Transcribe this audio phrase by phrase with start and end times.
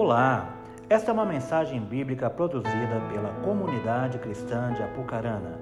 [0.00, 0.56] Olá,
[0.88, 5.58] esta é uma mensagem bíblica produzida pela comunidade cristã de Apucarana.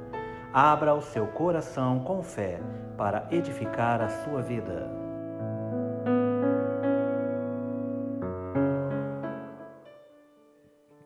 [0.53, 2.61] Abra o seu coração com fé
[2.99, 4.91] para edificar a sua vida.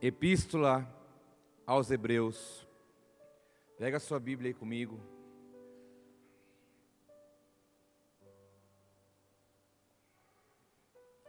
[0.03, 0.85] Epístola
[1.65, 2.67] aos Hebreus.
[3.79, 4.99] Pega a sua Bíblia aí comigo.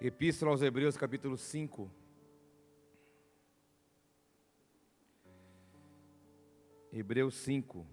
[0.03, 1.91] Epístola aos Hebreus, capítulo 5.
[6.91, 7.85] Hebreus 5.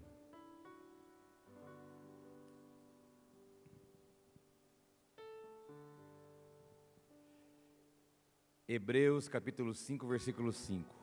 [8.67, 10.97] Hebreus capítulo 5, versículo 5.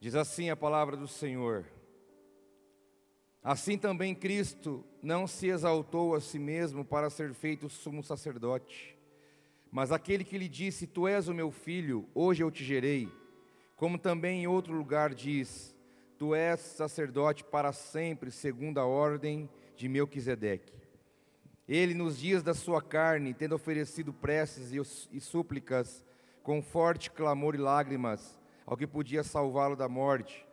[0.00, 1.66] Diz assim a palavra do Senhor:
[3.42, 8.96] Assim também Cristo não se exaltou a si mesmo para ser feito sumo sacerdote,
[9.70, 13.08] mas aquele que lhe disse: Tu és o meu filho, hoje eu te gerei.
[13.74, 15.74] Como também em outro lugar diz:
[16.18, 20.72] Tu és sacerdote para sempre, segundo a ordem de Melquisedeque.
[21.66, 24.72] Ele, nos dias da sua carne, tendo oferecido preces
[25.10, 26.04] e, súplicas,
[26.42, 30.46] com forte clamor e lágrimas, ao que podia salvá-lo da morte,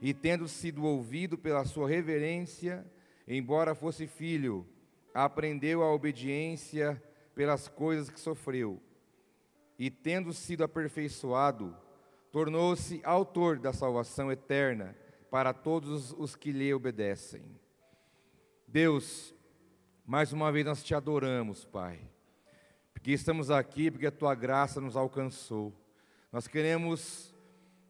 [0.00, 2.84] e tendo sido ouvido pela sua reverência,
[3.26, 4.66] embora fosse filho,
[5.14, 7.02] aprendeu a obediência
[7.34, 8.80] pelas coisas que sofreu,
[9.78, 11.76] e tendo sido aperfeiçoado,
[12.32, 14.96] tornou-se autor da salvação eterna
[15.30, 17.42] para todos os que lhe obedecem.
[18.66, 19.34] Deus,
[20.04, 22.00] mais uma vez nós te adoramos, Pai,
[22.92, 25.72] porque estamos aqui, porque a tua graça nos alcançou.
[26.32, 27.34] Nós queremos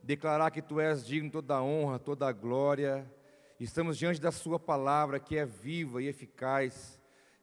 [0.03, 3.11] declarar que tu és digno toda a honra, toda a glória.
[3.59, 7.01] Estamos diante da Sua palavra que é viva e eficaz.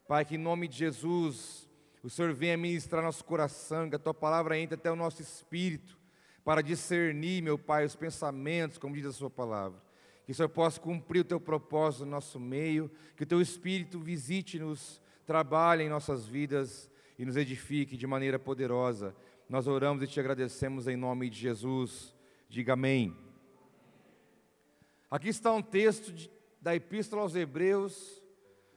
[0.08, 1.68] Pai, que em nome de Jesus,
[2.04, 5.98] o Senhor venha ministrar nosso coração, que a Tua palavra entre até o nosso espírito
[6.44, 9.82] para discernir, meu Pai, os pensamentos, como diz a Sua palavra.
[10.26, 14.00] Que o Senhor possa cumprir o Teu propósito no nosso meio, que o Teu Espírito
[14.00, 19.16] visite-nos, trabalhe em nossas vidas e nos edifique de maneira poderosa.
[19.50, 22.14] Nós oramos e te agradecemos em nome de Jesus.
[22.48, 23.23] Diga amém.
[25.14, 26.28] Aqui está um texto de,
[26.60, 28.20] da Epístola aos Hebreus,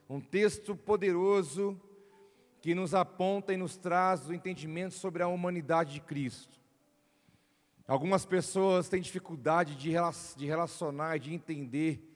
[0.07, 1.81] um texto poderoso
[2.61, 6.59] que nos aponta e nos traz o entendimento sobre a humanidade de Cristo.
[7.87, 12.15] Algumas pessoas têm dificuldade de relacionar e de entender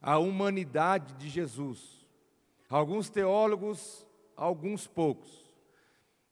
[0.00, 2.08] a humanidade de Jesus.
[2.70, 5.44] Alguns teólogos, alguns poucos.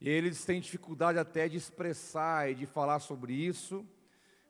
[0.01, 3.87] Eles têm dificuldade até de expressar e de falar sobre isso,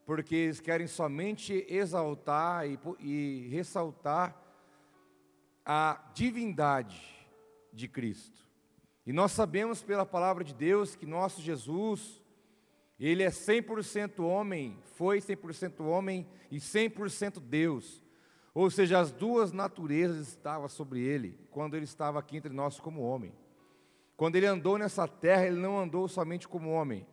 [0.07, 4.41] porque eles querem somente exaltar e, e ressaltar
[5.65, 7.03] a divindade
[7.73, 8.47] de Cristo.
[9.05, 12.23] E nós sabemos pela palavra de Deus que nosso Jesus,
[13.01, 18.01] ele é 100% homem, foi 100% homem e 100% Deus.
[18.55, 23.03] Ou seja, as duas naturezas estavam sobre ele quando ele estava aqui entre nós como
[23.03, 23.35] homem.
[24.17, 27.05] Quando ele andou nessa terra, ele não andou somente como homem,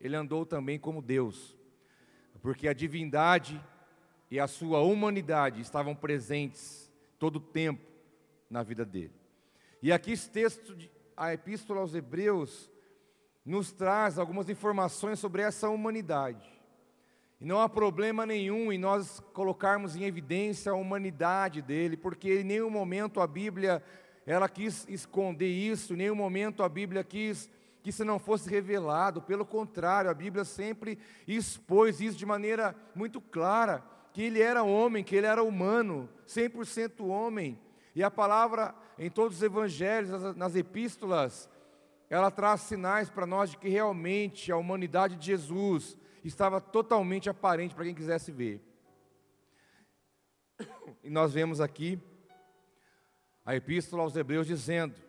[0.00, 1.55] ele andou também como Deus.
[2.46, 3.60] Porque a divindade
[4.30, 7.84] e a sua humanidade estavam presentes todo o tempo
[8.48, 9.10] na vida dele.
[9.82, 12.70] E aqui esse texto, de, a Epístola aos Hebreus,
[13.44, 16.48] nos traz algumas informações sobre essa humanidade.
[17.40, 22.44] E não há problema nenhum em nós colocarmos em evidência a humanidade dele, porque em
[22.44, 23.82] nenhum momento a Bíblia
[24.24, 27.50] ela quis esconder isso, em nenhum momento a Bíblia quis
[27.86, 33.20] que isso não fosse revelado, pelo contrário, a Bíblia sempre expôs isso de maneira muito
[33.20, 33.80] clara,
[34.12, 37.56] que ele era homem, que ele era humano, 100% homem.
[37.94, 41.48] E a palavra em todos os evangelhos, nas epístolas,
[42.10, 47.72] ela traz sinais para nós de que realmente a humanidade de Jesus estava totalmente aparente
[47.72, 48.60] para quem quisesse ver.
[51.04, 52.00] E nós vemos aqui
[53.44, 55.05] a epístola aos Hebreus dizendo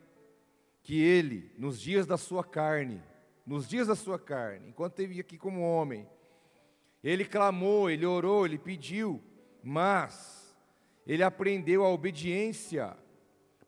[0.87, 3.03] que ele, nos dias da sua carne,
[3.45, 6.07] nos dias da sua carne, enquanto esteve aqui como homem,
[7.03, 9.21] ele clamou, ele orou, ele pediu,
[9.61, 10.57] mas
[11.05, 12.95] ele aprendeu a obediência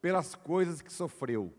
[0.02, 1.54] pelas coisas que sofreu.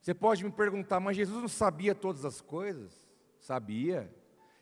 [0.00, 3.06] Você pode me perguntar, mas Jesus não sabia todas as coisas?
[3.38, 4.10] Sabia.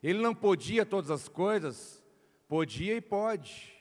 [0.02, 2.04] Ele não podia todas as coisas?
[2.48, 3.72] Podia e pode.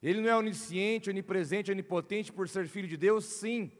[0.00, 3.24] Ele não é onisciente, onipresente, onipotente por ser filho de Deus?
[3.24, 3.72] Sim.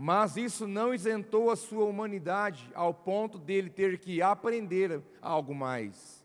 [0.00, 6.24] Mas isso não isentou a sua humanidade ao ponto dele ter que aprender algo mais.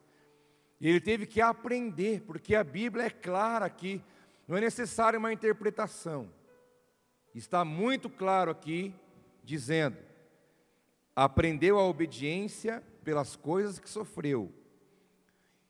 [0.79, 3.99] Ele teve que aprender, porque a Bíblia é clara aqui,
[4.47, 6.29] não é necessária uma interpretação.
[7.33, 8.93] Está muito claro aqui
[9.43, 9.97] dizendo
[11.15, 14.53] aprendeu a obediência pelas coisas que sofreu,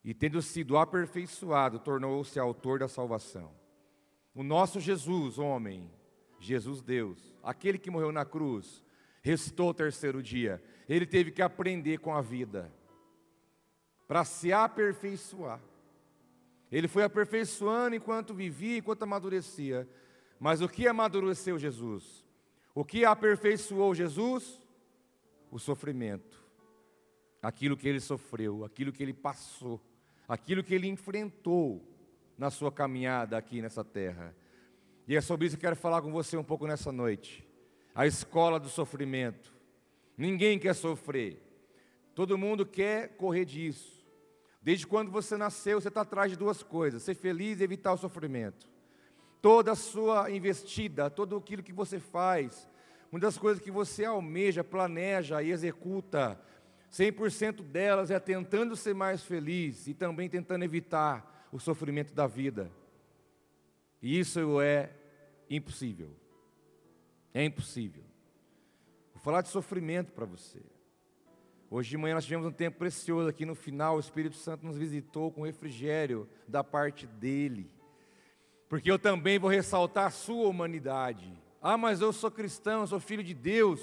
[0.04, 3.50] e tendo sido aperfeiçoado, tornou-se autor da salvação.
[4.36, 5.90] O nosso Jesus, homem,
[6.44, 8.84] Jesus Deus, aquele que morreu na cruz,
[9.22, 10.62] restou o terceiro dia.
[10.88, 12.72] Ele teve que aprender com a vida
[14.08, 15.62] para se aperfeiçoar.
[16.72, 19.88] Ele foi aperfeiçoando enquanto vivia, enquanto amadurecia.
[20.40, 22.26] Mas o que amadureceu Jesus?
[22.76, 24.60] O que aperfeiçoou Jesus?
[25.50, 26.44] O sofrimento.
[27.42, 29.80] Aquilo que ele sofreu, aquilo que ele passou,
[30.28, 31.82] aquilo que ele enfrentou
[32.38, 34.36] na sua caminhada aqui nessa terra.
[35.08, 37.48] E é sobre isso que eu quero falar com você um pouco nessa noite.
[37.94, 39.54] A escola do sofrimento.
[40.18, 41.42] Ninguém quer sofrer.
[42.16, 44.04] Todo mundo quer correr disso.
[44.62, 47.98] Desde quando você nasceu, você está atrás de duas coisas: ser feliz e evitar o
[47.98, 48.68] sofrimento.
[49.42, 52.70] Toda a sua investida, todo aquilo que você faz,
[53.12, 56.40] muitas coisas que você almeja, planeja e executa,
[56.90, 62.72] 100% delas é tentando ser mais feliz e também tentando evitar o sofrimento da vida.
[64.04, 64.92] E isso é
[65.50, 66.14] impossível.
[67.34, 68.04] É impossível.
[69.14, 70.62] Vou falar de sofrimento para você.
[71.72, 74.78] Hoje de manhã nós tivemos um tempo precioso aqui no final, o Espírito Santo nos
[74.78, 77.72] visitou com refrigério da parte dele.
[78.68, 81.42] Porque eu também vou ressaltar a sua humanidade.
[81.62, 83.80] Ah, mas eu sou cristão, eu sou filho de Deus.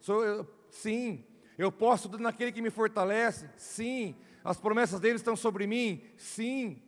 [0.00, 1.22] Sou eu, sim.
[1.58, 3.50] Eu posso tudo naquele que me fortalece?
[3.54, 4.16] Sim.
[4.42, 6.02] As promessas dele estão sobre mim?
[6.16, 6.82] Sim.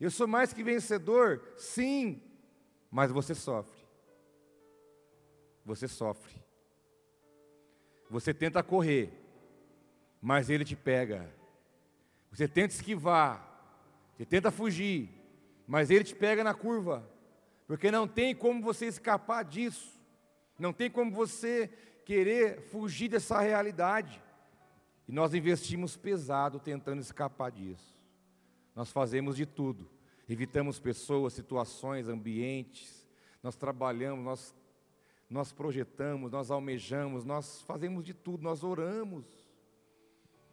[0.00, 1.42] Eu sou mais que vencedor?
[1.56, 2.22] Sim.
[2.90, 3.80] Mas você sofre.
[5.64, 6.40] Você sofre.
[8.08, 9.12] Você tenta correr,
[10.20, 11.32] mas ele te pega.
[12.32, 13.46] Você tenta esquivar,
[14.16, 15.08] você tenta fugir,
[15.66, 17.08] mas ele te pega na curva,
[17.66, 20.00] porque não tem como você escapar disso,
[20.58, 21.68] não tem como você
[22.04, 24.20] querer fugir dessa realidade.
[25.06, 27.99] E nós investimos pesado tentando escapar disso.
[28.74, 29.88] Nós fazemos de tudo,
[30.28, 33.06] evitamos pessoas, situações, ambientes,
[33.42, 34.54] nós trabalhamos, nós,
[35.28, 39.40] nós projetamos, nós almejamos, nós fazemos de tudo, nós oramos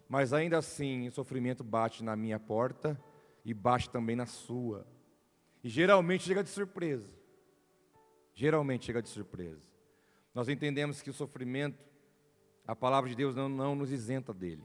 [0.10, 3.00] mas ainda assim o sofrimento bate na minha porta
[3.44, 4.88] e bate também na sua.
[5.64, 7.10] E geralmente chega de surpresa.
[8.34, 9.62] Geralmente chega de surpresa.
[10.34, 11.84] Nós entendemos que o sofrimento,
[12.66, 14.64] a palavra de Deus não, não nos isenta dele.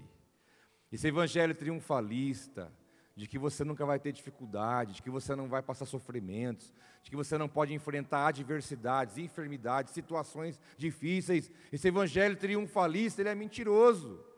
[0.93, 2.71] Esse evangelho triunfalista,
[3.14, 6.73] de que você nunca vai ter dificuldade, de que você não vai passar sofrimentos,
[7.03, 11.50] de que você não pode enfrentar adversidades, enfermidades, situações difíceis.
[11.73, 14.32] Esse evangelho triunfalista, ele é mentiroso.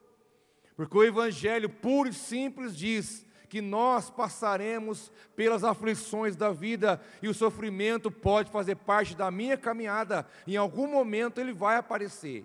[0.76, 7.28] Porque o Evangelho puro e simples diz que nós passaremos pelas aflições da vida e
[7.28, 12.44] o sofrimento pode fazer parte da minha caminhada, em algum momento ele vai aparecer.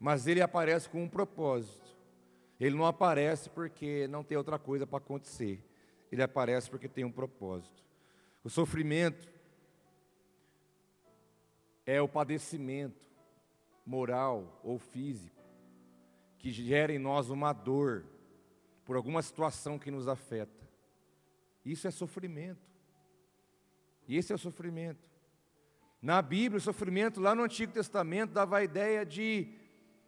[0.00, 1.85] Mas ele aparece com um propósito.
[2.58, 5.62] Ele não aparece porque não tem outra coisa para acontecer.
[6.10, 7.84] Ele aparece porque tem um propósito.
[8.42, 9.28] O sofrimento
[11.84, 13.06] é o padecimento
[13.84, 15.36] moral ou físico
[16.38, 18.04] que gera em nós uma dor
[18.84, 20.64] por alguma situação que nos afeta.
[21.64, 22.60] Isso é sofrimento.
[24.06, 25.04] E esse é o sofrimento.
[26.00, 29.52] Na Bíblia, o sofrimento, lá no Antigo Testamento, dava a ideia de,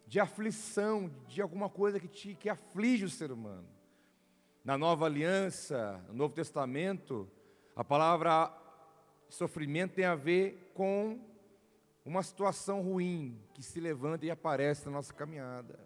[0.09, 3.69] de aflição, de alguma coisa que, te, que aflige o ser humano.
[4.65, 7.31] Na Nova Aliança, no Novo Testamento,
[7.77, 8.51] a palavra
[9.29, 11.21] sofrimento tem a ver com
[12.07, 15.79] uma situação ruim que se levanta e aparece na nossa caminhada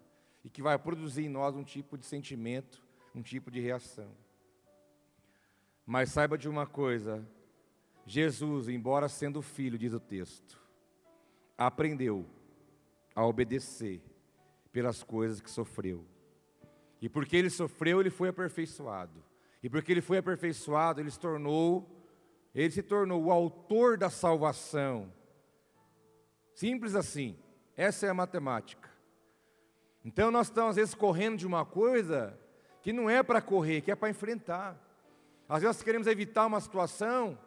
[0.44, 2.80] e que vai produzir em nós um tipo de sentimento,
[3.12, 4.10] um tipo de reação.
[5.84, 7.28] Mas saiba de uma coisa:
[8.06, 10.60] Jesus, embora sendo filho, diz o texto,
[11.58, 12.24] aprendeu
[13.16, 14.00] a obedecer
[14.72, 16.04] pelas coisas que sofreu.
[17.00, 19.22] E porque ele sofreu, ele foi aperfeiçoado.
[19.62, 21.88] E porque ele foi aperfeiçoado, ele se tornou,
[22.54, 25.12] ele se tornou o autor da salvação.
[26.54, 27.36] Simples assim.
[27.76, 28.90] Essa é a matemática.
[30.04, 32.38] Então nós estamos às vezes correndo de uma coisa
[32.82, 34.76] que não é para correr, que é para enfrentar.
[35.48, 37.38] Às vezes queremos evitar uma situação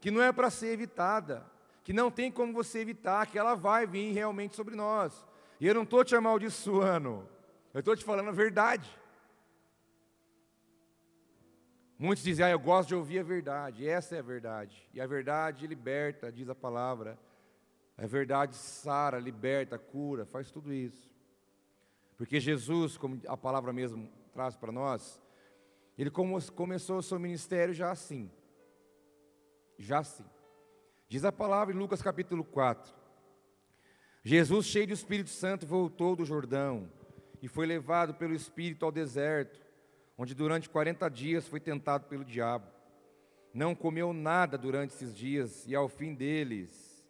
[0.00, 1.46] que não é para ser evitada,
[1.84, 5.24] que não tem como você evitar, que ela vai vir realmente sobre nós.
[5.62, 7.24] E eu não estou te amaldiçoando,
[7.72, 8.90] eu estou te falando a verdade.
[11.96, 14.90] Muitos dizem, ah, eu gosto de ouvir a verdade, essa é a verdade.
[14.92, 17.16] E a verdade liberta, diz a palavra.
[17.96, 21.08] A verdade sara, liberta, cura, faz tudo isso.
[22.16, 25.22] Porque Jesus, como a palavra mesmo traz para nós,
[25.96, 28.28] ele começou o seu ministério já assim.
[29.78, 30.26] Já assim.
[31.06, 33.01] Diz a palavra em Lucas capítulo 4.
[34.24, 36.88] Jesus, cheio do Espírito Santo, voltou do Jordão
[37.42, 39.60] e foi levado pelo Espírito ao deserto,
[40.16, 42.66] onde durante 40 dias foi tentado pelo diabo.
[43.52, 47.04] Não comeu nada durante esses dias e ao fim deles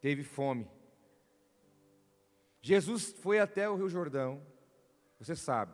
[0.00, 0.70] teve fome.
[2.62, 4.40] Jesus foi até o Rio Jordão,
[5.18, 5.72] você sabe.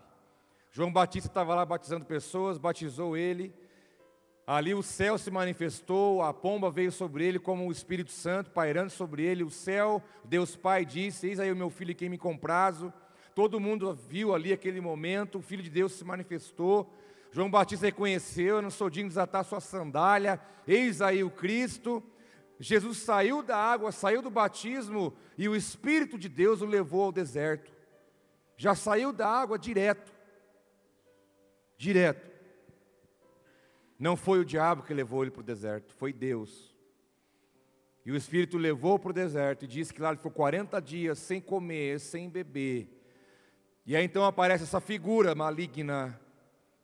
[0.70, 3.54] João Batista estava lá batizando pessoas, batizou ele.
[4.46, 8.90] Ali o céu se manifestou, a pomba veio sobre ele como o Espírito Santo pairando
[8.90, 9.42] sobre ele.
[9.42, 12.92] O céu, Deus Pai disse: Eis aí o meu filho em quem me comprazo.
[13.34, 16.92] Todo mundo viu ali aquele momento, o Filho de Deus se manifestou.
[17.32, 20.38] João Batista reconheceu: Eu não sou digno de desatar sua sandália.
[20.68, 22.02] Eis aí o Cristo.
[22.60, 27.12] Jesus saiu da água, saiu do batismo e o Espírito de Deus o levou ao
[27.12, 27.72] deserto.
[28.56, 30.12] Já saiu da água direto.
[31.76, 32.33] Direto.
[33.98, 36.74] Não foi o diabo que levou ele para o deserto, foi Deus.
[38.04, 41.18] E o Espírito levou para o deserto e disse que lá ele ficou 40 dias
[41.18, 42.88] sem comer, sem beber.
[43.86, 46.18] E aí então aparece essa figura maligna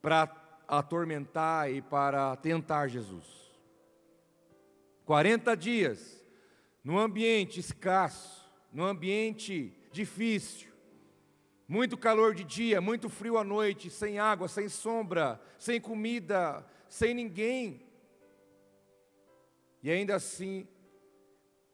[0.00, 0.30] para
[0.66, 3.26] atormentar e para tentar Jesus.
[5.04, 6.24] 40 dias,
[6.84, 10.70] num ambiente escasso, num ambiente difícil,
[11.66, 17.14] muito calor de dia, muito frio à noite, sem água, sem sombra, sem comida, sem
[17.14, 17.86] ninguém.
[19.82, 20.68] E ainda assim,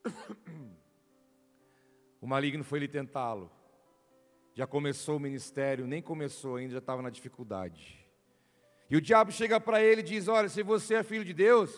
[2.21, 3.51] o maligno foi lhe tentá-lo.
[4.55, 8.07] Já começou o ministério, nem começou ainda, já estava na dificuldade.
[8.89, 11.75] E o diabo chega para ele e diz: Olha, se você é filho de Deus,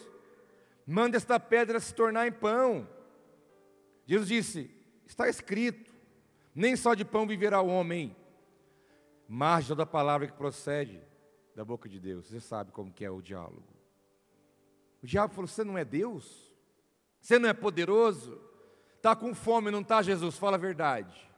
[0.86, 2.86] manda esta pedra se tornar em pão.
[4.04, 4.70] Jesus disse:
[5.06, 5.94] Está escrito,
[6.54, 8.14] nem só de pão viverá o homem,
[9.26, 11.07] mas toda palavra que procede
[11.58, 12.26] da boca de Deus.
[12.26, 13.66] Você sabe como que é o diálogo.
[15.02, 16.48] O diabo falou: Você não é Deus?
[17.20, 18.40] Você não é poderoso?
[18.96, 20.38] Está com fome, não está, Jesus?
[20.38, 21.28] Fala a verdade.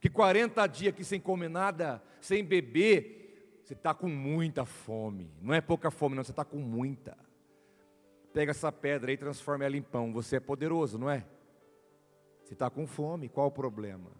[0.00, 5.30] Que 40 dias aqui sem comer nada, sem beber, você está com muita fome.
[5.42, 7.14] Não é pouca fome, não, você está com muita.
[8.32, 10.10] Pega essa pedra e transforma ela em pão.
[10.14, 11.26] Você é poderoso, não é?
[12.42, 14.10] Você está com fome, qual o problema?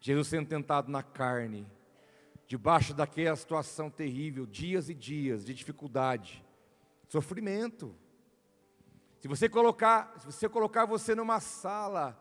[0.00, 1.64] Jesus sendo tentado na carne,
[2.50, 6.44] debaixo daquela situação terrível, dias e dias de dificuldade,
[7.06, 7.94] sofrimento.
[9.20, 12.20] Se você colocar, se você colocar você numa sala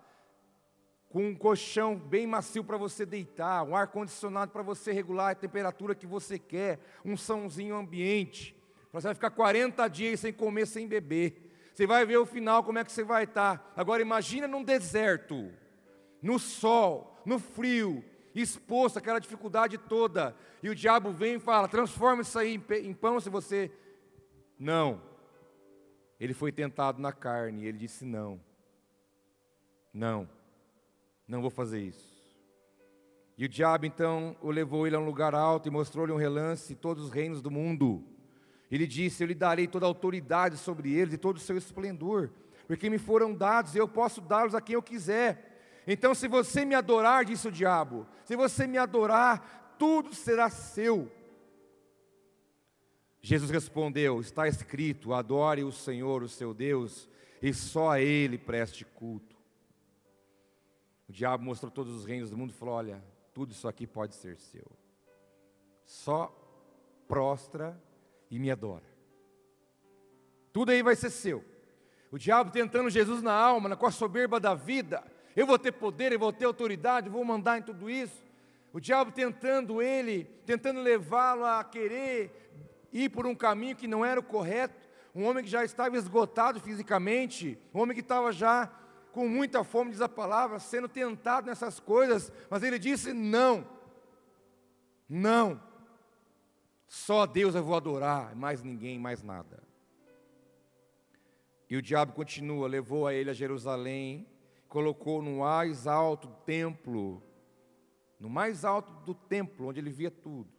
[1.10, 5.36] com um colchão bem macio para você deitar, um ar condicionado para você regular a
[5.36, 8.56] temperatura que você quer, um sãozinho ambiente,
[8.94, 11.72] você vai ficar 40 dias sem comer, sem beber.
[11.74, 13.74] Você vai ver o final como é que você vai estar.
[13.76, 15.52] Agora imagina num deserto,
[16.22, 18.06] no sol, no frio,
[18.36, 23.20] exposto àquela dificuldade toda, e o diabo vem e fala: transforma isso aí em pão
[23.20, 23.72] se você.
[24.58, 25.02] Não.
[26.20, 28.40] Ele foi tentado na carne, e ele disse: não.
[29.94, 30.30] Não,
[31.28, 32.10] não vou fazer isso.
[33.38, 36.76] E o diabo então o levou ele a um lugar alto e mostrou-lhe um relance
[36.76, 38.04] todos os reinos do mundo.
[38.70, 42.30] Ele disse: Eu lhe darei toda a autoridade sobre eles e todo o seu esplendor,
[42.68, 45.49] porque me foram dados e eu posso dá-los a quem eu quiser.
[45.92, 51.12] Então, se você me adorar, disse o diabo, se você me adorar, tudo será seu.
[53.20, 57.10] Jesus respondeu: Está escrito: adore o Senhor, o seu Deus,
[57.42, 59.36] e só a Ele preste culto.
[61.08, 63.04] O diabo mostrou todos os reinos do mundo e falou: Olha,
[63.34, 64.72] tudo isso aqui pode ser seu.
[65.84, 66.32] Só
[67.08, 67.76] prostra
[68.30, 68.86] e me adora.
[70.54, 71.44] Tudo aí vai ser seu.
[72.12, 75.04] O diabo tentando Jesus na alma, com a soberba da vida,
[75.36, 78.24] eu vou ter poder, eu vou ter autoridade, vou mandar em tudo isso.
[78.72, 82.52] O diabo tentando ele, tentando levá-lo a querer
[82.92, 86.60] ir por um caminho que não era o correto, um homem que já estava esgotado
[86.60, 88.72] fisicamente, um homem que estava já
[89.12, 93.68] com muita fome, diz a palavra, sendo tentado nessas coisas, mas ele disse: não,
[95.08, 95.62] não,
[96.88, 99.64] só Deus eu vou adorar, mais ninguém, mais nada.
[101.70, 104.28] E o diabo continua, levou a ele a Jerusalém,
[104.70, 107.22] colocou no mais alto templo,
[108.20, 110.50] no mais alto do templo, onde ele via tudo,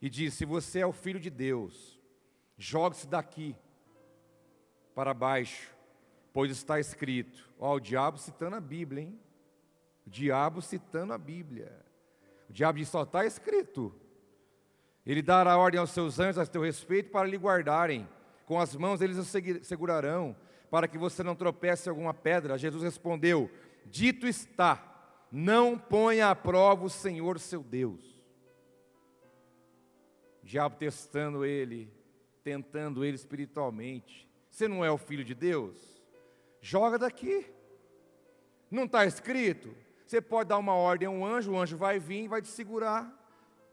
[0.00, 2.00] e disse: Se você é o filho de Deus,
[2.56, 3.56] jogue-se daqui
[4.94, 5.74] para baixo,
[6.32, 7.50] pois está escrito.
[7.58, 9.20] Ó, o diabo citando a Bíblia, hein?
[10.06, 11.84] O diabo citando a Bíblia.
[12.48, 13.92] O diabo diz: só está escrito.
[15.04, 18.08] Ele dará ordem aos seus anjos a teu respeito para lhe guardarem.
[18.46, 19.24] Com as mãos eles o
[19.64, 20.36] segurarão
[20.72, 22.56] para que você não tropece em alguma pedra.
[22.56, 23.50] Jesus respondeu:
[23.84, 24.82] Dito está,
[25.30, 28.02] não ponha à prova o Senhor seu Deus.
[30.42, 31.92] O diabo testando ele,
[32.42, 34.26] tentando ele espiritualmente.
[34.50, 35.76] Você não é o filho de Deus?
[36.62, 37.52] Joga daqui.
[38.70, 39.76] Não está escrito?
[40.06, 43.12] Você pode dar uma ordem a um anjo, o anjo vai vir, vai te segurar,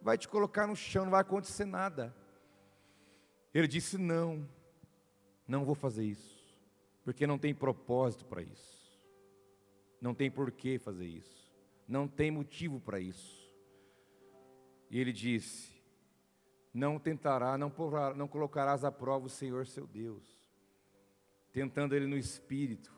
[0.01, 2.13] vai te colocar no chão, não vai acontecer nada.
[3.53, 4.45] Ele disse: Não,
[5.47, 6.38] não vou fazer isso,
[7.09, 8.87] porque não tem propósito para isso,
[9.99, 11.51] não tem porquê fazer isso,
[11.87, 13.51] não tem motivo para isso.
[14.91, 15.73] E ele disse:
[16.71, 17.73] Não tentará, não,
[18.15, 20.23] não colocarás à prova o Senhor seu Deus,
[21.51, 22.93] tentando ele no espírito,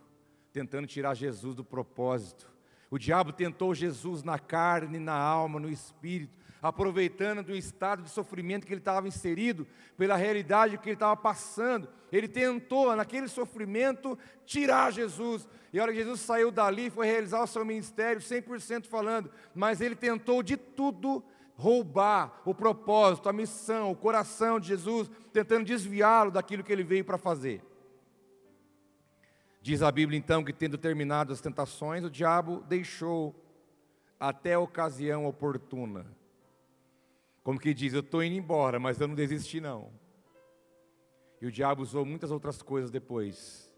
[0.51, 2.51] tentando tirar Jesus do propósito.
[2.89, 8.67] O diabo tentou Jesus na carne, na alma, no espírito, aproveitando do estado de sofrimento
[8.67, 9.65] que ele estava inserido,
[9.97, 11.89] pela realidade que ele estava passando.
[12.11, 15.47] Ele tentou, naquele sofrimento, tirar Jesus.
[15.73, 19.81] E a hora que Jesus saiu dali, foi realizar o seu ministério, 100% falando, mas
[19.81, 21.23] ele tentou de tudo
[21.55, 27.05] roubar o propósito, a missão, o coração de Jesus, tentando desviá-lo daquilo que ele veio
[27.05, 27.63] para fazer.
[29.63, 33.35] Diz a Bíblia então que, tendo terminado as tentações, o diabo deixou
[34.19, 36.20] até a ocasião oportuna
[37.43, 39.91] como que diz, eu estou indo embora, mas eu não desisti não.
[41.41, 43.73] E o diabo usou muitas outras coisas depois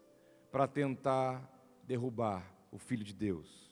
[0.52, 1.50] para tentar
[1.82, 3.64] derrubar o Filho de Deus.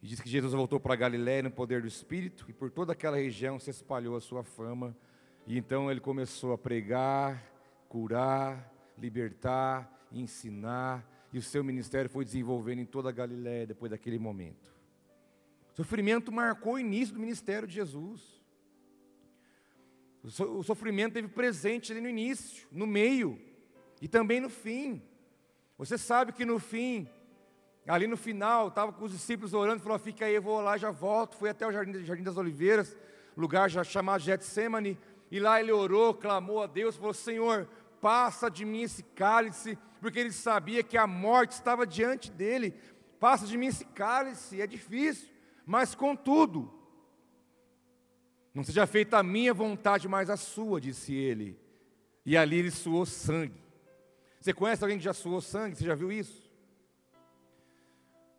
[0.00, 3.16] E diz que Jesus voltou para Galiléia no poder do Espírito e por toda aquela
[3.16, 4.96] região se espalhou a sua fama.
[5.44, 7.42] E então ele começou a pregar,
[7.88, 11.04] curar, libertar, ensinar.
[11.32, 14.72] E o seu ministério foi desenvolvendo em toda a Galiléia depois daquele momento.
[15.72, 18.37] O sofrimento marcou o início do ministério de Jesus.
[20.22, 23.40] O sofrimento teve presente ali no início, no meio
[24.00, 25.02] e também no fim.
[25.76, 27.08] Você sabe que no fim,
[27.86, 30.90] ali no final, estava com os discípulos orando, falou: Fica aí, eu vou lá, já
[30.90, 31.36] volto.
[31.36, 32.96] Foi até o Jardim, Jardim das Oliveiras,
[33.36, 34.98] lugar já chamado Getsemane,
[35.30, 37.68] e lá ele orou, clamou a Deus, falou: Senhor,
[38.00, 42.74] passa de mim esse cálice, porque ele sabia que a morte estava diante dele.
[43.20, 45.28] Passa de mim esse cálice, é difícil,
[45.66, 46.72] mas contudo,
[48.58, 51.56] não seja feita a minha vontade, mas a sua, disse ele.
[52.26, 53.62] E ali ele suou sangue.
[54.40, 55.76] Você conhece alguém que já suou sangue?
[55.76, 56.50] Você já viu isso?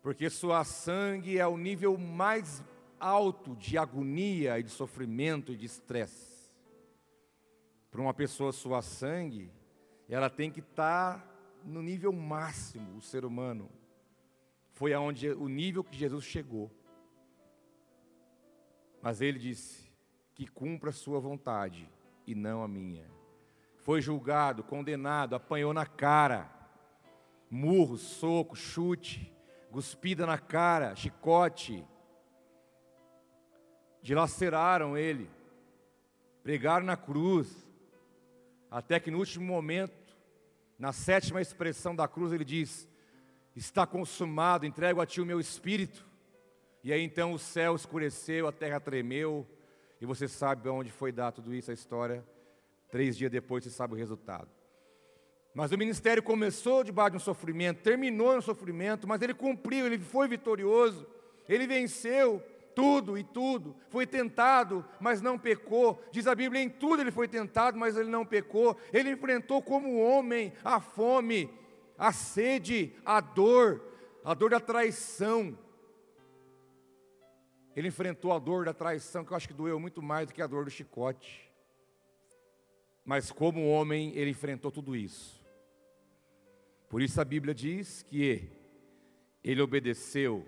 [0.02, 2.62] Porque suar sangue é o nível mais
[2.98, 6.52] alto de agonia e de sofrimento e de estresse.
[7.90, 9.50] Para uma pessoa suar sangue,
[10.06, 11.26] ela tem que estar
[11.64, 13.70] no nível máximo, o ser humano.
[14.72, 16.70] Foi aonde o nível que Jesus chegou.
[19.00, 19.89] Mas ele disse:
[20.40, 21.86] que cumpra a sua vontade
[22.26, 23.04] e não a minha.
[23.82, 26.50] Foi julgado, condenado, apanhou na cara,
[27.50, 29.30] murro, soco, chute,
[29.70, 31.86] cuspida na cara, chicote.
[34.00, 35.28] Dilaceraram ele,
[36.42, 37.68] pregaram na cruz,
[38.70, 40.16] até que no último momento,
[40.78, 42.88] na sétima expressão da cruz, ele diz:
[43.54, 46.08] Está consumado, entrego a ti o meu espírito.
[46.82, 49.46] E aí então o céu escureceu, a terra tremeu,
[50.00, 52.24] e você sabe onde foi dado tudo isso, a história.
[52.90, 54.48] Três dias depois você sabe o resultado.
[55.54, 59.98] Mas o ministério começou debaixo de um sofrimento, terminou no sofrimento, mas ele cumpriu, ele
[59.98, 61.06] foi vitorioso,
[61.48, 62.42] ele venceu
[62.74, 66.02] tudo e tudo, foi tentado, mas não pecou.
[66.10, 68.76] Diz a Bíblia: em tudo ele foi tentado, mas ele não pecou.
[68.92, 71.50] Ele enfrentou como homem a fome,
[71.98, 73.82] a sede, a dor,
[74.24, 75.58] a dor da traição,
[77.74, 80.42] ele enfrentou a dor da traição, que eu acho que doeu muito mais do que
[80.42, 81.50] a dor do chicote.
[83.04, 85.40] Mas como homem, ele enfrentou tudo isso.
[86.88, 88.48] Por isso a Bíblia diz que
[89.42, 90.44] ele obedeceu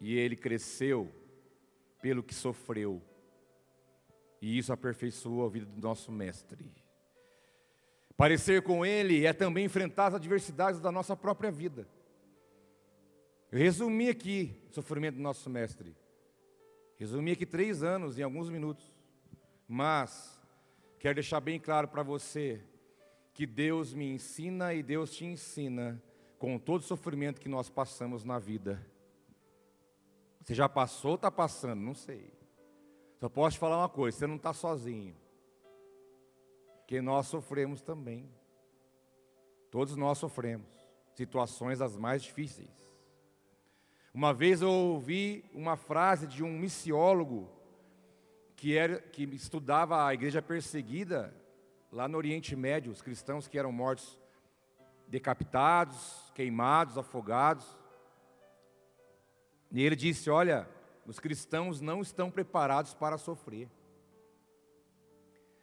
[0.00, 1.10] e ele cresceu
[2.02, 3.00] pelo que sofreu.
[4.40, 6.70] E isso aperfeiçoou a vida do nosso mestre.
[8.16, 11.88] Parecer com ele é também enfrentar as adversidades da nossa própria vida.
[13.50, 15.96] Eu resumi aqui o sofrimento do nosso mestre.
[16.98, 18.92] Resumi aqui três anos em alguns minutos,
[19.68, 20.36] mas
[20.98, 22.60] quero deixar bem claro para você
[23.32, 26.02] que Deus me ensina e Deus te ensina
[26.40, 28.84] com todo o sofrimento que nós passamos na vida.
[30.42, 31.80] Você já passou ou está passando?
[31.80, 32.32] Não sei.
[33.20, 35.14] Só posso te falar uma coisa: você não está sozinho.
[36.78, 38.28] Porque nós sofremos também.
[39.70, 40.66] Todos nós sofremos
[41.14, 42.87] situações as mais difíceis.
[44.18, 47.48] Uma vez eu ouvi uma frase de um missiólogo
[48.56, 51.32] que, era, que estudava a igreja perseguida
[51.92, 54.18] lá no Oriente Médio, os cristãos que eram mortos
[55.06, 57.64] decapitados, queimados, afogados.
[59.70, 60.68] E ele disse: Olha,
[61.06, 63.70] os cristãos não estão preparados para sofrer.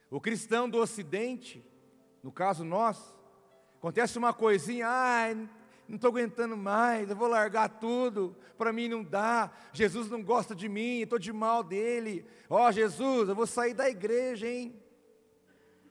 [0.09, 1.61] O cristão do Ocidente,
[2.23, 3.13] no caso nós,
[3.77, 5.27] acontece uma coisinha, ah,
[5.87, 10.55] não estou aguentando mais, eu vou largar tudo, para mim não dá, Jesus não gosta
[10.55, 12.25] de mim, estou de mal dele.
[12.49, 14.81] Ó oh, Jesus, eu vou sair da igreja, hein?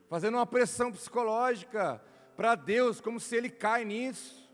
[0.09, 2.02] Fazendo uma pressão psicológica
[2.37, 4.44] para Deus, como se ele cai nisso.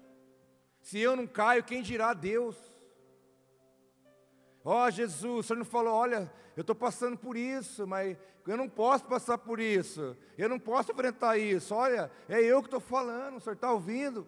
[0.81, 2.57] Se eu não caio, quem dirá Deus?
[4.65, 8.57] Ó oh, Jesus, o Senhor não falou, olha, eu estou passando por isso, mas eu
[8.57, 11.75] não posso passar por isso, eu não posso enfrentar isso.
[11.75, 14.27] Olha, é eu que estou falando, o Senhor está ouvindo.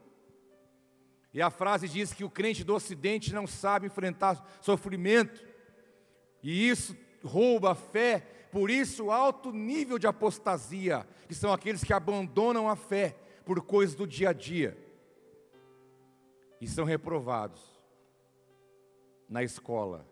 [1.32, 5.44] E a frase diz que o crente do Ocidente não sabe enfrentar sofrimento,
[6.42, 11.92] e isso rouba a fé, por isso alto nível de apostasia, que são aqueles que
[11.92, 14.76] abandonam a fé por coisas do dia a dia
[16.62, 17.60] e são reprovados
[19.28, 20.06] na escola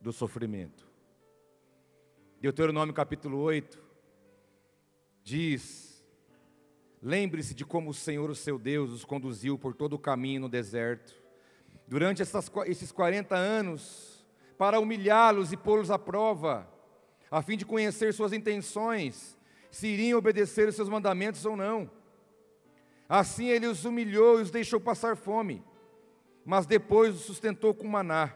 [0.00, 0.86] do sofrimento.
[2.40, 3.82] Deuteronômio capítulo 8
[5.24, 5.93] diz:
[7.06, 10.48] Lembre-se de como o Senhor, o seu Deus, os conduziu por todo o caminho no
[10.48, 11.14] deserto,
[11.86, 14.24] durante essas, esses 40 anos,
[14.56, 16.66] para humilhá-los e pô-los à prova,
[17.30, 19.36] a fim de conhecer suas intenções,
[19.70, 21.90] se iriam obedecer os seus mandamentos ou não.
[23.06, 25.62] Assim ele os humilhou e os deixou passar fome,
[26.42, 28.34] mas depois os sustentou com maná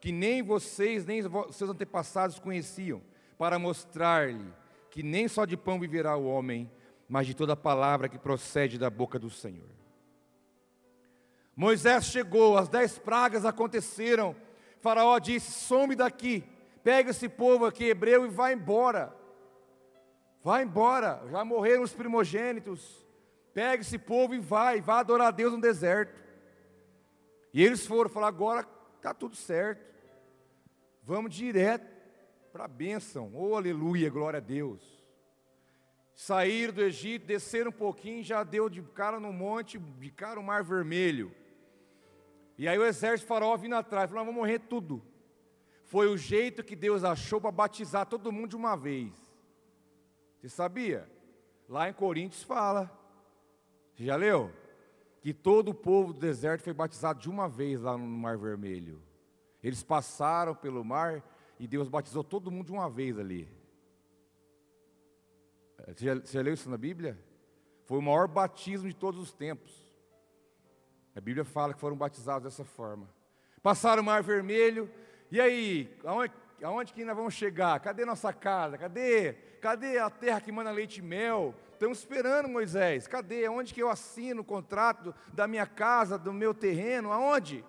[0.00, 3.02] que nem vocês, nem seus antepassados conheciam,
[3.36, 4.54] para mostrar-lhe
[4.88, 6.70] que nem só de pão viverá o homem,
[7.08, 9.70] mas de toda palavra que procede da boca do Senhor.
[11.56, 14.36] Moisés chegou, as dez pragas aconteceram.
[14.80, 16.44] Faraó disse: some daqui,
[16.84, 19.16] pega esse povo aqui, hebreu, e vai embora.
[20.42, 23.04] Vai embora, já morreram os primogênitos.
[23.52, 26.22] Pega esse povo e vai, vai adorar a Deus no deserto.
[27.52, 29.84] E eles foram falar: agora está tudo certo.
[31.02, 31.90] Vamos direto
[32.52, 33.32] para a bênção.
[33.34, 34.97] Oh, aleluia, glória a Deus.
[36.20, 40.42] Saíram do Egito, desceram um pouquinho, já deu de cara no monte, de cara o
[40.42, 41.32] mar vermelho.
[42.58, 45.00] E aí o exército faraó vindo atrás, falou: vamos morrer tudo.
[45.84, 49.12] Foi o jeito que Deus achou para batizar todo mundo de uma vez.
[50.40, 51.08] Você sabia?
[51.68, 52.90] Lá em Coríntios fala.
[53.94, 54.50] Você já leu?
[55.20, 59.00] Que todo o povo do deserto foi batizado de uma vez lá no Mar Vermelho.
[59.62, 61.22] Eles passaram pelo mar
[61.60, 63.57] e Deus batizou todo mundo de uma vez ali.
[65.86, 67.18] Você já, você já leu isso na Bíblia?
[67.84, 69.88] Foi o maior batismo de todos os tempos.
[71.14, 73.08] A Bíblia fala que foram batizados dessa forma.
[73.62, 74.90] Passaram o mar vermelho,
[75.30, 77.78] e aí, aonde, aonde que nós vamos chegar?
[77.80, 78.78] Cadê nossa casa?
[78.78, 79.32] Cadê?
[79.60, 81.54] Cadê a terra que manda leite e mel?
[81.72, 83.06] Estamos esperando, Moisés.
[83.06, 83.48] Cadê?
[83.48, 87.12] Onde que eu assino o contrato da minha casa, do meu terreno?
[87.12, 87.64] Aonde?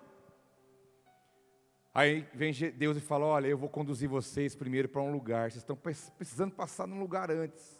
[1.92, 5.50] Aí vem Deus e fala: Olha, eu vou conduzir vocês primeiro para um lugar.
[5.50, 7.79] Vocês estão precisando passar num lugar antes.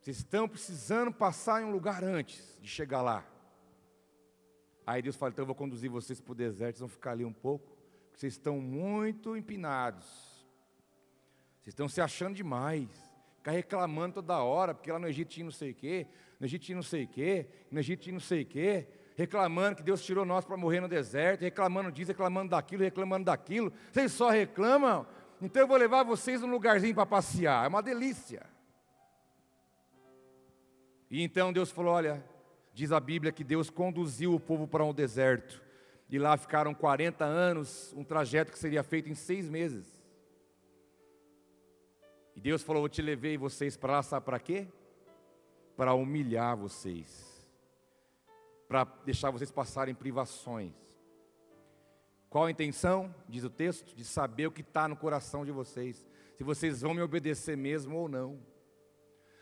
[0.00, 3.24] Vocês estão precisando passar em um lugar antes de chegar lá.
[4.86, 6.76] Aí Deus fala: Então eu vou conduzir vocês para o deserto.
[6.76, 7.76] Vocês vão ficar ali um pouco.
[8.14, 10.06] Vocês estão muito empinados.
[11.60, 12.88] Vocês estão se achando demais.
[13.36, 16.06] Ficar reclamando toda hora, porque lá no Egito tinha não sei o quê,
[16.38, 18.88] no Egito tinha não sei o quê, no Egito tinha não sei o quê
[19.20, 23.70] reclamando que Deus tirou nós para morrer no deserto, reclamando disso, reclamando daquilo, reclamando daquilo.
[23.92, 25.06] Vocês só reclamam?
[25.42, 27.66] Então eu vou levar vocês num lugarzinho para passear.
[27.66, 28.49] É uma delícia.
[31.10, 32.24] E então Deus falou: Olha,
[32.72, 35.62] diz a Bíblia que Deus conduziu o povo para um deserto.
[36.08, 39.98] E lá ficaram 40 anos, um trajeto que seria feito em seis meses.
[42.36, 44.68] E Deus falou: Eu te levei vocês para lá, sabe para quê?
[45.76, 47.30] Para humilhar vocês
[48.70, 50.72] para deixar vocês passarem privações.
[52.28, 53.96] Qual a intenção, diz o texto?
[53.96, 57.96] De saber o que está no coração de vocês, se vocês vão me obedecer mesmo
[57.96, 58.38] ou não.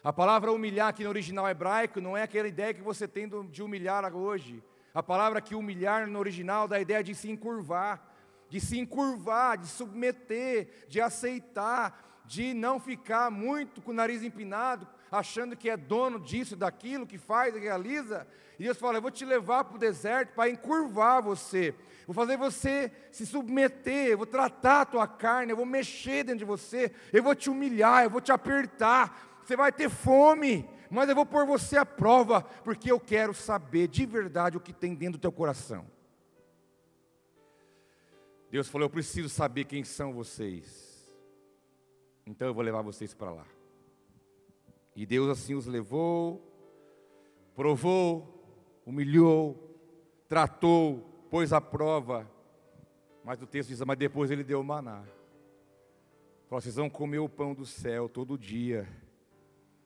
[0.02, 3.62] A palavra humilhar aqui no original hebraico não é aquela ideia que você tem de
[3.62, 4.62] humilhar hoje.
[4.94, 8.00] A palavra que humilhar no original dá a ideia de se encurvar,
[8.48, 14.86] de se encurvar, de submeter, de aceitar, de não ficar muito com o nariz empinado,
[15.10, 18.26] achando que é dono disso, daquilo, que faz, que realiza.
[18.58, 21.74] E Deus fala: Eu vou te levar para o deserto para encurvar você,
[22.06, 26.40] vou fazer você se submeter, eu vou tratar a tua carne, eu vou mexer dentro
[26.40, 31.08] de você, eu vou te humilhar, eu vou te apertar, você vai ter fome, mas
[31.08, 34.94] eu vou pôr você à prova, porque eu quero saber de verdade o que tem
[34.94, 35.86] dentro do teu coração.
[38.50, 41.10] Deus falou: Eu preciso saber quem são vocês,
[42.26, 43.46] então eu vou levar vocês para lá.
[44.94, 46.46] E Deus assim os levou,
[47.54, 48.44] provou,
[48.84, 49.80] humilhou,
[50.28, 50.98] tratou,
[51.30, 52.30] pôs à prova.
[53.24, 55.04] Mas o texto diz: Mas depois ele deu maná.
[56.48, 58.86] Falou: Vocês vão comer o pão do céu todo dia.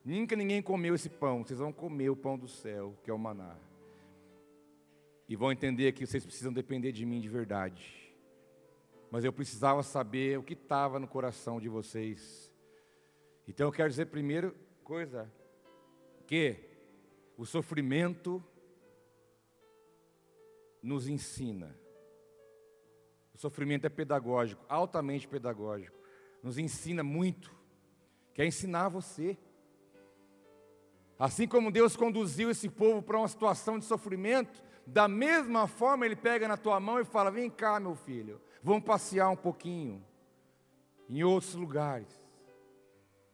[0.04, 3.18] Nunca ninguém comeu esse pão, vocês vão comer o pão do céu, que é o
[3.18, 3.56] maná.
[5.28, 8.12] e vão entender que vocês precisam depender de mim de verdade.
[9.10, 12.52] Mas eu precisava saber o que estava no coração de vocês.
[13.48, 15.32] Então eu quero dizer primeiro coisa
[16.26, 16.56] que
[17.36, 18.44] o sofrimento
[20.82, 21.74] nos ensina.
[23.32, 25.96] O sofrimento é pedagógico, altamente pedagógico.
[26.42, 27.54] Nos ensina muito.
[28.34, 29.38] Quer ensinar você.
[31.22, 36.16] Assim como Deus conduziu esse povo para uma situação de sofrimento, da mesma forma Ele
[36.16, 40.04] pega na tua mão e fala: Vem cá, meu filho, vamos passear um pouquinho
[41.08, 42.08] em outros lugares.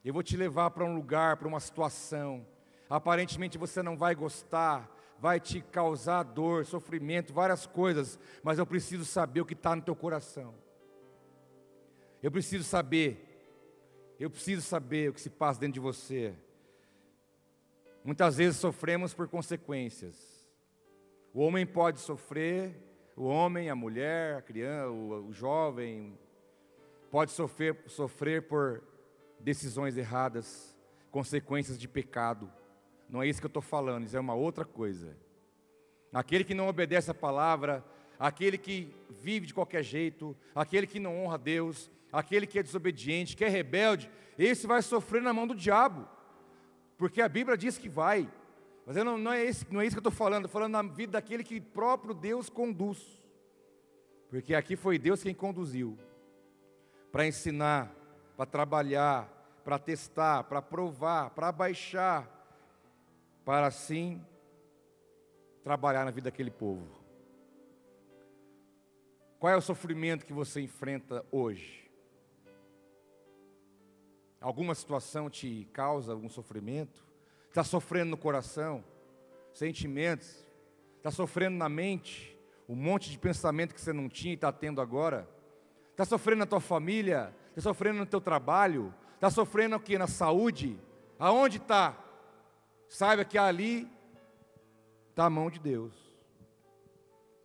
[0.05, 2.45] Eu vou te levar para um lugar, para uma situação.
[2.87, 9.03] Aparentemente você não vai gostar, vai te causar dor, sofrimento, várias coisas, mas eu preciso
[9.03, 10.53] saber o que está no teu coração.
[12.21, 16.35] Eu preciso saber, eu preciso saber o que se passa dentro de você.
[18.03, 20.47] Muitas vezes sofremos por consequências.
[21.33, 22.75] O homem pode sofrer,
[23.15, 26.17] o homem, a mulher, a criança, o, jovem,
[27.11, 28.81] pode sofrer, sofrer por
[29.39, 30.75] decisões erradas,
[31.11, 32.51] consequências de pecado.
[33.09, 35.17] Não é isso que eu estou falando, isso é uma outra coisa.
[36.13, 37.83] Aquele que não obedece a palavra,
[38.17, 43.35] aquele que vive de qualquer jeito, aquele que não honra Deus, aquele que é desobediente,
[43.35, 46.07] que é rebelde, esse vai sofrer na mão do diabo
[46.99, 48.29] porque a Bíblia diz que vai.
[48.85, 50.81] Mas não, não, é, esse, não é isso que eu estou falando, estou falando na
[50.81, 53.23] vida daquele que próprio Deus conduz.
[54.29, 55.97] Porque aqui foi Deus quem conduziu
[57.09, 57.89] para ensinar,
[58.35, 59.27] para trabalhar,
[59.63, 62.27] para testar, para provar, para baixar,
[63.45, 64.23] para assim
[65.63, 66.99] trabalhar na vida daquele povo.
[69.39, 71.88] Qual é o sofrimento que você enfrenta hoje?
[74.41, 77.03] Alguma situação te causa algum sofrimento?
[77.49, 78.83] Está sofrendo no coração?
[79.53, 80.45] Sentimentos?
[80.97, 82.37] Está sofrendo na mente?
[82.67, 85.27] Um monte de pensamento que você não tinha e está tendo agora?
[85.91, 87.35] Está sofrendo na tua família?
[87.49, 88.93] Está sofrendo no teu trabalho?
[89.15, 90.79] Está sofrendo aqui na saúde?
[91.17, 91.97] Aonde está?
[92.87, 93.91] Saiba que ali
[95.09, 95.93] está a mão de Deus.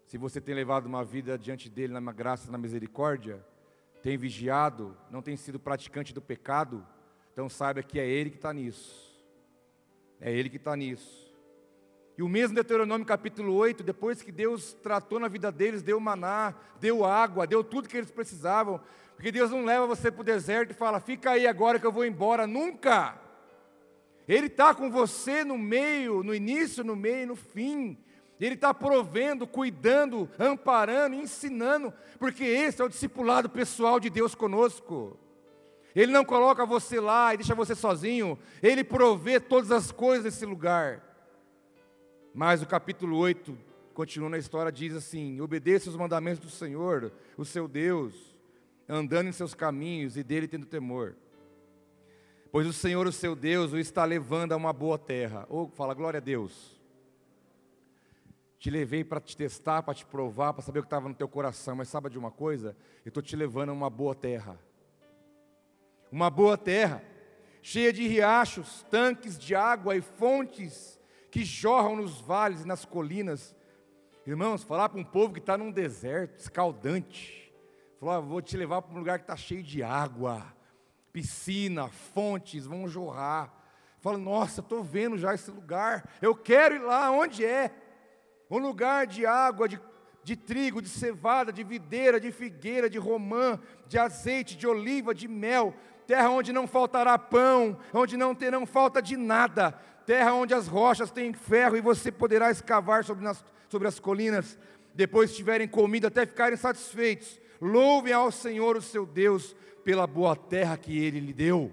[0.06, 3.44] Se você tem levado uma vida diante dele na graça, na misericórdia,
[4.04, 6.86] tem vigiado, não tem sido praticante do pecado,
[7.32, 9.10] então saiba que é Ele que está nisso.
[10.20, 11.32] É Ele que está nisso.
[12.18, 16.54] E o mesmo Deuteronômio capítulo 8, depois que Deus tratou na vida deles, deu maná,
[16.78, 18.78] deu água, deu tudo que eles precisavam,
[19.16, 21.92] porque Deus não leva você para o deserto e fala, fica aí agora que eu
[21.92, 23.18] vou embora, nunca.
[24.28, 27.96] Ele está com você no meio, no início, no meio e no fim.
[28.44, 35.18] Ele está provendo, cuidando, amparando, ensinando, porque esse é o discipulado pessoal de Deus conosco.
[35.96, 40.44] Ele não coloca você lá e deixa você sozinho, ele provê todas as coisas nesse
[40.44, 41.02] lugar.
[42.34, 43.56] Mas o capítulo 8,
[43.94, 48.36] continuando a história, diz assim: obedeça os mandamentos do Senhor, o seu Deus,
[48.86, 51.16] andando em seus caminhos e dele tendo temor.
[52.52, 55.46] Pois o Senhor, o seu Deus, o está levando a uma boa terra.
[55.48, 56.73] Ou fala, glória a Deus.
[58.64, 61.28] Te levei para te testar, para te provar, para saber o que estava no teu
[61.28, 61.76] coração.
[61.76, 62.74] Mas sabe de uma coisa?
[63.04, 64.58] Eu estou te levando a uma boa terra.
[66.10, 67.04] Uma boa terra,
[67.60, 70.98] cheia de riachos, tanques de água e fontes
[71.30, 73.54] que jorram nos vales e nas colinas.
[74.26, 77.52] Irmãos, falar para um povo que está num deserto escaldante.
[78.00, 80.42] Falar, vou te levar para um lugar que está cheio de água,
[81.12, 83.52] piscina, fontes vão jorrar.
[84.00, 86.08] Fala, nossa, estou vendo já esse lugar.
[86.22, 87.83] Eu quero ir lá, onde é?
[88.54, 89.80] Um lugar de água, de,
[90.22, 95.26] de trigo, de cevada, de videira, de figueira, de romã, de azeite, de oliva, de
[95.26, 95.74] mel,
[96.06, 99.72] terra onde não faltará pão, onde não terão falta de nada,
[100.06, 104.58] terra onde as rochas têm ferro e você poderá escavar sobre, nas, sobre as colinas,
[104.94, 107.40] depois tiverem comido até ficarem satisfeitos.
[107.60, 111.72] Louvem ao Senhor, o seu Deus, pela boa terra que Ele lhe deu.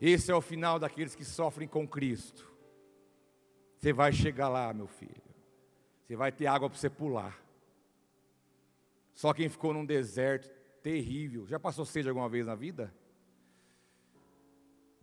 [0.00, 2.53] Esse é o final daqueles que sofrem com Cristo.
[3.84, 5.22] Você vai chegar lá, meu filho.
[6.00, 7.38] Você vai ter água para você pular.
[9.12, 10.48] Só quem ficou num deserto
[10.82, 11.46] terrível.
[11.46, 12.94] Já passou sede alguma vez na vida?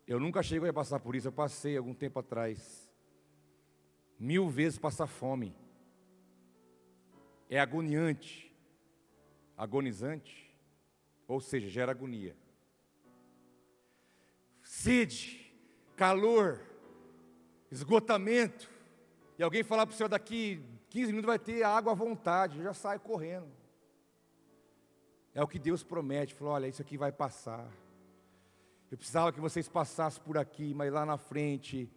[0.07, 2.91] Eu nunca cheguei a passar por isso, eu passei algum tempo atrás.
[4.17, 5.55] Mil vezes passar fome.
[7.51, 8.51] É agoniante.
[9.55, 10.51] Agonizante.
[11.27, 12.35] Ou seja, gera agonia.
[14.63, 15.53] Sede,
[15.95, 16.59] calor,
[17.71, 18.70] esgotamento,
[19.41, 22.63] e alguém falar para o senhor daqui 15 minutos vai ter água à vontade, eu
[22.63, 23.47] já saio correndo.
[25.33, 27.67] É o que Deus promete, falou, olha, isso aqui vai passar.
[28.91, 31.91] Eu precisava que vocês passassem por aqui, mas lá na frente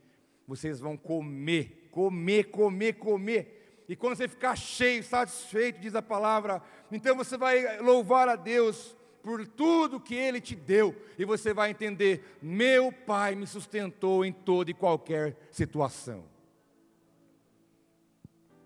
[0.48, 3.85] vocês vão comer, comer, comer, comer.
[3.90, 8.96] E quando você ficar cheio, satisfeito, diz a palavra, então você vai louvar a Deus
[9.22, 14.33] por tudo que Ele te deu, e você vai entender: meu Pai me sustentou em
[14.33, 16.33] toda e qualquer situação.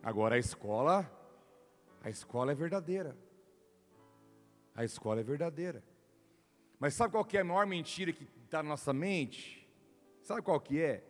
[0.02, 1.10] Agora a escola,
[2.02, 3.16] a escola é verdadeira.
[4.74, 5.82] A escola é verdadeira.
[6.78, 9.68] Mas sabe qual que é a maior mentira que está na nossa mente?
[10.22, 11.04] Sabe qual que é?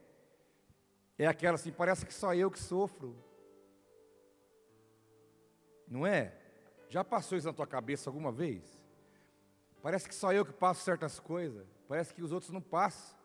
[1.18, 3.16] É aquela assim, parece que só eu que sofro.
[5.86, 6.34] Não é?
[6.88, 8.62] Já passou isso na tua cabeça alguma vez?
[9.82, 11.66] Parece que só eu que passo certas coisas.
[11.86, 13.16] Parece que os outros não passam.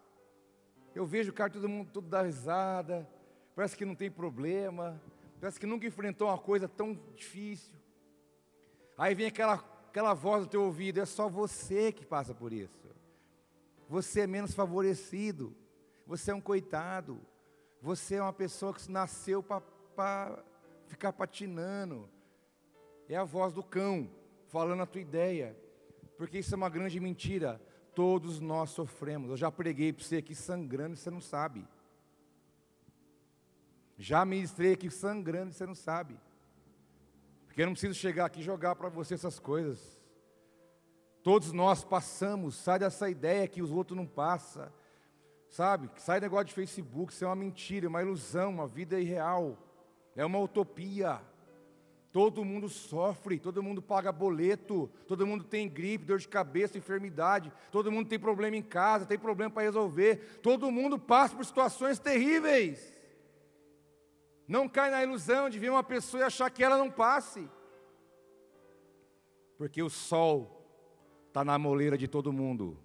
[0.93, 3.07] Eu vejo o cara, todo mundo tudo dá risada.
[3.55, 5.01] Parece que não tem problema.
[5.43, 7.75] Parece que nunca enfrentou uma coisa tão difícil.
[8.97, 9.55] Aí vem aquela,
[9.89, 12.87] aquela voz no teu ouvido: é só você que passa por isso.
[13.89, 15.53] Você é menos favorecido.
[16.07, 17.19] Você é um coitado.
[17.81, 20.41] Você é uma pessoa que nasceu para
[20.87, 22.09] ficar patinando.
[23.09, 24.09] É a voz do cão
[24.47, 25.57] falando a tua ideia.
[26.17, 27.61] Porque isso é uma grande mentira.
[27.93, 29.29] Todos nós sofremos.
[29.29, 31.67] Eu já preguei para você aqui sangrando e você não sabe.
[33.97, 36.19] Já ministrei aqui sangrando você não sabe.
[37.45, 39.79] Porque eu não preciso chegar aqui e jogar para você essas coisas.
[41.21, 44.67] Todos nós passamos, sai dessa ideia que os outros não passam.
[45.49, 45.89] Sabe?
[45.97, 49.57] Sai negócio de Facebook, isso é uma mentira, uma ilusão, uma vida irreal.
[50.15, 51.21] É uma utopia.
[52.11, 57.51] Todo mundo sofre, todo mundo paga boleto, todo mundo tem gripe, dor de cabeça, enfermidade,
[57.71, 61.97] todo mundo tem problema em casa, tem problema para resolver, todo mundo passa por situações
[61.97, 62.92] terríveis.
[64.47, 67.49] Não cai na ilusão de ver uma pessoa e achar que ela não passe,
[69.57, 70.61] porque o sol
[71.27, 72.77] está na moleira de todo mundo.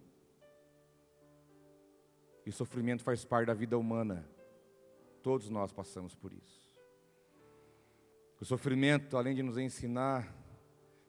[2.46, 4.28] E sofrimento faz parte da vida humana.
[5.22, 6.72] Todos nós passamos por isso.
[8.40, 10.32] O sofrimento, além de nos ensinar,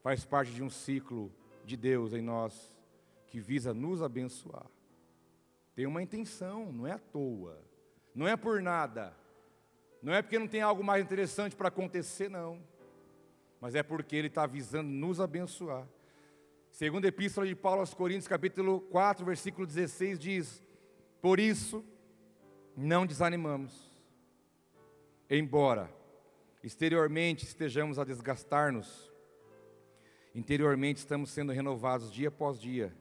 [0.02, 1.32] faz parte de um ciclo
[1.64, 2.76] de Deus em nós
[3.28, 4.66] que visa nos abençoar.
[5.76, 7.64] Tem uma intenção, não é à toa,
[8.14, 9.16] não é por nada,
[10.02, 12.60] não é porque não tem algo mais interessante para acontecer, não,
[13.60, 15.88] mas é porque Ele está visando nos abençoar.
[16.72, 20.64] Segunda Epístola de Paulo aos Coríntios, capítulo 4, versículo 16, diz:
[21.22, 21.84] por isso,
[22.76, 23.92] não desanimamos,
[25.30, 25.94] embora
[26.64, 29.12] exteriormente estejamos a desgastar-nos,
[30.34, 32.94] interiormente estamos sendo renovados dia após dia,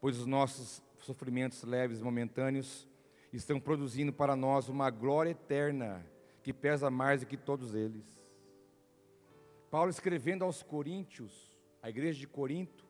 [0.00, 2.88] pois os nossos sofrimentos leves e momentâneos
[3.32, 6.04] estão produzindo para nós uma glória eterna
[6.42, 8.04] que pesa mais do que todos eles.
[9.70, 12.84] Paulo escrevendo aos Coríntios, a igreja de Corinto,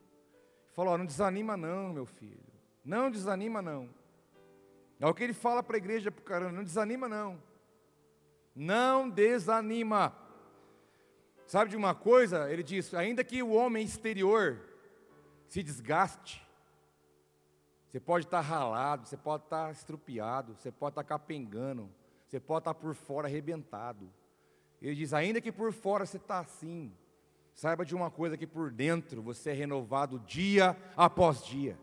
[0.71, 2.41] falou: não desanima não, meu filho,
[2.83, 3.89] não desanima não.
[4.99, 7.41] É o que ele fala para a igreja, o caramba, não desanima não.
[8.55, 10.15] Não desanima.
[11.45, 12.51] Sabe de uma coisa?
[12.51, 14.59] Ele diz: ainda que o homem exterior
[15.47, 16.45] se desgaste,
[17.91, 21.89] você pode estar ralado, você pode estar estrupiado, você pode estar capengando,
[22.25, 24.09] você pode estar por fora arrebentado.
[24.81, 26.93] Ele diz: ainda que por fora você está assim,
[27.53, 31.77] saiba de uma coisa: que por dentro você é renovado dia após dia.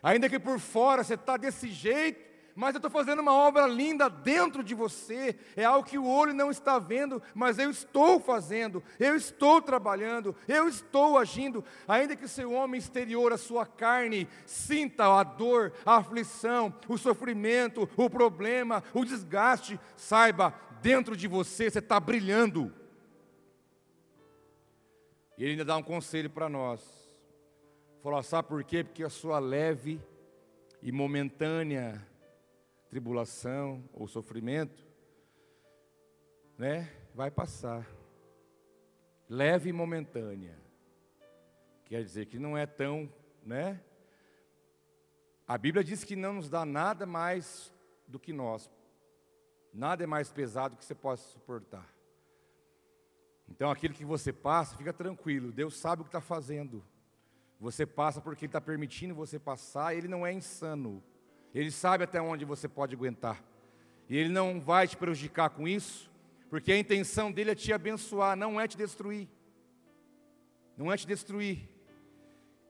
[0.00, 2.24] Ainda que por fora você está desse jeito,
[2.54, 6.32] mas eu estou fazendo uma obra linda dentro de você, é algo que o olho
[6.32, 12.28] não está vendo, mas eu estou fazendo, eu estou trabalhando, eu estou agindo, ainda que
[12.28, 18.84] seu homem exterior, a sua carne, sinta a dor, a aflição, o sofrimento, o problema,
[18.92, 22.72] o desgaste, saiba, dentro de você você está brilhando.
[25.36, 26.80] E ele ainda dá um conselho para nós.
[28.02, 28.84] Falou, sabe por quê?
[28.84, 30.00] Porque a sua leve
[30.82, 32.06] e momentânea
[32.94, 34.86] tribulação ou sofrimento,
[36.56, 37.84] né, vai passar.
[39.28, 40.56] Leve e momentânea.
[41.86, 43.12] Quer dizer que não é tão,
[43.44, 43.82] né?
[45.44, 47.74] A Bíblia diz que não nos dá nada mais
[48.06, 48.70] do que nós.
[49.72, 51.92] Nada é mais pesado que você possa suportar.
[53.48, 55.50] Então, aquilo que você passa, fica tranquilo.
[55.50, 56.80] Deus sabe o que está fazendo.
[57.58, 61.02] Você passa porque Ele está permitindo você passar, Ele não é insano.
[61.54, 63.42] Ele sabe até onde você pode aguentar.
[64.08, 66.10] E Ele não vai te prejudicar com isso,
[66.50, 69.28] porque a intenção dele é te abençoar, não é te destruir.
[70.76, 71.68] Não é te destruir.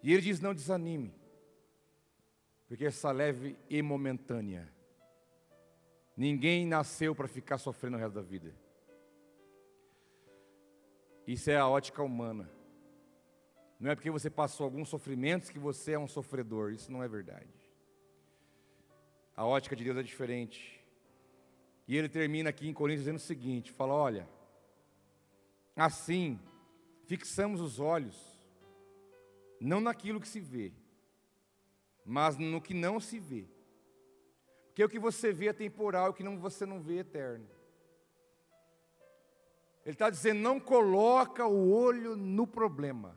[0.02, 1.14] E Ele diz: não desanime,
[2.68, 4.70] porque essa leve e momentânea.
[6.16, 8.54] Ninguém nasceu para ficar sofrendo o resto da vida.
[11.26, 12.48] Isso é a ótica humana.
[13.80, 16.70] Não é porque você passou alguns sofrimentos que você é um sofredor.
[16.70, 17.63] Isso não é verdade.
[19.36, 20.82] A ótica de Deus é diferente.
[21.86, 24.28] E ele termina aqui em Coríntios dizendo o seguinte: fala, olha,
[25.76, 26.38] assim,
[27.06, 28.16] fixamos os olhos,
[29.60, 30.72] não naquilo que se vê,
[32.04, 33.46] mas no que não se vê.
[34.68, 37.46] Porque o que você vê é temporal, o que não, você não vê é eterno.
[39.84, 43.16] Ele está dizendo: não coloca o olho no problema,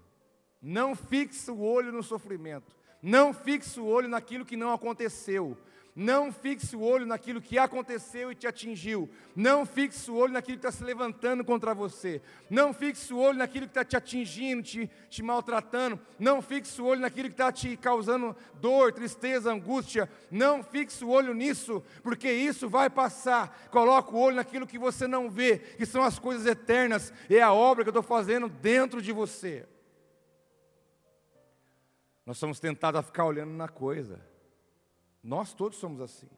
[0.61, 5.57] não fixa o olho no sofrimento, não fixa o olho naquilo que não aconteceu,
[5.99, 9.09] não fixe o olho naquilo que aconteceu e te atingiu.
[9.35, 12.21] Não fixe o olho naquilo que está se levantando contra você.
[12.51, 15.99] Não fixe o olho naquilo que está te atingindo, te, te maltratando.
[16.19, 20.07] Não fixe o olho naquilo que está te causando dor, tristeza, angústia.
[20.29, 23.67] Não fixe o olho nisso, porque isso vai passar.
[23.71, 27.11] Coloca o olho naquilo que você não vê, que são as coisas eternas.
[27.27, 29.65] É a obra que eu estou fazendo dentro de você.
[32.23, 34.26] Nós somos tentados a ficar olhando na coisa.
[35.23, 36.29] Nós todos somos assim.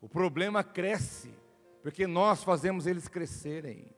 [0.00, 1.34] O problema cresce,
[1.82, 3.94] porque nós fazemos eles crescerem.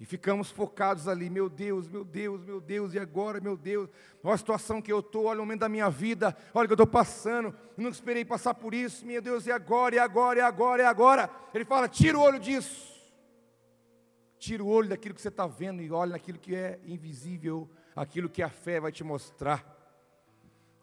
[0.00, 3.90] E ficamos focados ali, meu Deus, meu Deus, meu Deus, e agora, meu Deus,
[4.22, 6.72] olha a situação que eu estou, olha o momento da minha vida, olha o que
[6.72, 10.38] eu estou passando, eu não esperei passar por isso, meu Deus, e agora, e agora,
[10.38, 11.30] e agora, e agora.
[11.52, 12.94] Ele fala: tira o olho disso,
[14.38, 18.28] tira o olho daquilo que você está vendo e olha naquilo que é invisível, aquilo
[18.28, 19.77] que a fé vai te mostrar.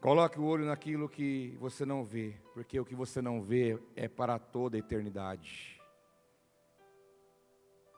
[0.05, 4.07] Coloque o olho naquilo que você não vê, porque o que você não vê é
[4.07, 5.81] para toda a eternidade.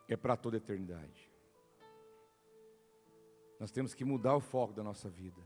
[0.08, 1.30] É para toda a eternidade.
[3.60, 5.42] Nós temos que mudar o foco da nossa vida.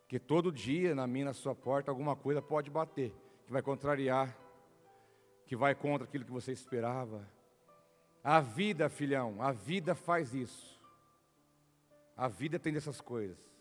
[0.00, 3.12] Porque todo dia, na minha, na sua porta, alguma coisa pode bater,
[3.44, 4.34] que vai contrariar,
[5.44, 7.28] que vai contra aquilo que você esperava.
[8.24, 10.80] A vida, filhão, a vida faz isso.
[12.16, 13.57] A vida tem dessas coisas.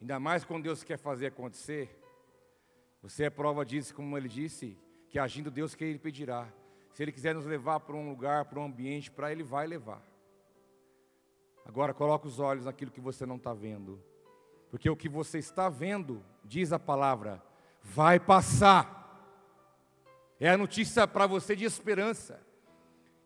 [0.00, 1.96] Ainda mais quando Deus quer fazer acontecer.
[3.02, 4.78] Você é prova disso, como ele disse,
[5.08, 6.48] que agindo Deus que ele pedirá.
[6.92, 10.02] Se ele quiser nos levar para um lugar, para um ambiente, para ele vai levar.
[11.64, 14.02] Agora coloque os olhos naquilo que você não está vendo.
[14.70, 17.42] Porque o que você está vendo, diz a palavra,
[17.82, 18.98] vai passar.
[20.38, 22.40] É a notícia para você de esperança.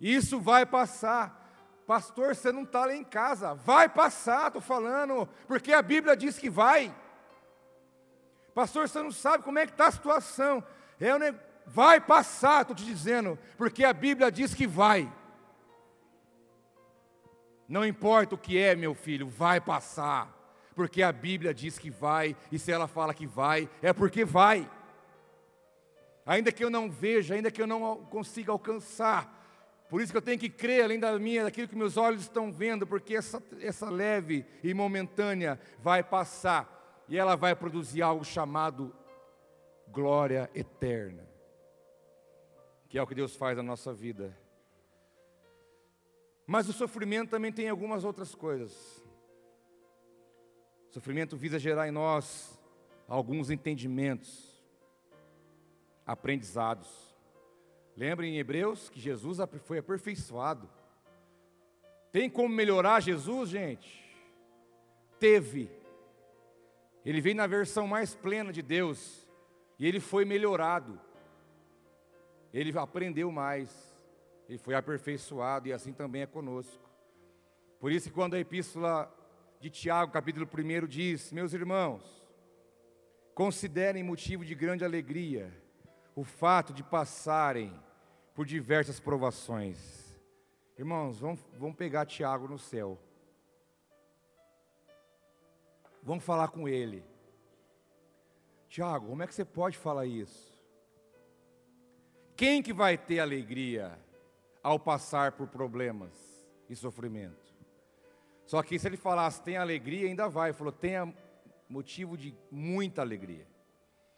[0.00, 1.43] Isso vai passar.
[1.86, 3.54] Pastor, você não está lá em casa.
[3.54, 6.94] Vai passar, estou falando, porque a Bíblia diz que vai.
[8.54, 10.64] Pastor, você não sabe como é que está a situação.
[11.00, 11.34] É,
[11.66, 15.12] vai passar, estou te dizendo, porque a Bíblia diz que vai.
[17.68, 20.32] Não importa o que é, meu filho, vai passar.
[20.74, 24.68] Porque a Bíblia diz que vai, e se ela fala que vai, é porque vai.
[26.26, 29.33] Ainda que eu não veja, ainda que eu não consiga alcançar,
[29.94, 32.52] por isso que eu tenho que crer, além da minha, daquilo que meus olhos estão
[32.52, 38.92] vendo, porque essa, essa leve e momentânea vai passar e ela vai produzir algo chamado
[39.92, 41.24] glória eterna,
[42.88, 44.36] que é o que Deus faz na nossa vida.
[46.44, 48.72] Mas o sofrimento também tem algumas outras coisas.
[50.90, 52.60] O sofrimento visa gerar em nós
[53.06, 54.60] alguns entendimentos,
[56.04, 57.13] aprendizados.
[57.96, 60.68] Lembrem em Hebreus que Jesus foi aperfeiçoado.
[62.10, 64.04] Tem como melhorar Jesus, gente?
[65.18, 65.70] Teve.
[67.04, 69.28] Ele veio na versão mais plena de Deus
[69.78, 71.00] e ele foi melhorado.
[72.52, 73.70] Ele aprendeu mais.
[74.48, 76.82] Ele foi aperfeiçoado e assim também é conosco.
[77.80, 79.12] Por isso que quando a epístola
[79.60, 82.02] de Tiago, capítulo 1 diz: "Meus irmãos,
[83.34, 85.52] considerem motivo de grande alegria
[86.14, 87.72] o fato de passarem
[88.34, 90.04] por diversas provações.
[90.76, 92.98] Irmãos, vamos, vamos pegar Tiago no céu.
[96.02, 97.04] Vamos falar com ele.
[98.68, 100.52] Tiago, como é que você pode falar isso?
[102.36, 103.96] Quem que vai ter alegria
[104.62, 106.12] ao passar por problemas
[106.68, 107.54] e sofrimento?
[108.44, 110.50] Só que se ele falasse tem alegria, ainda vai.
[110.50, 111.14] Ele falou, tenha
[111.68, 113.46] motivo de muita alegria.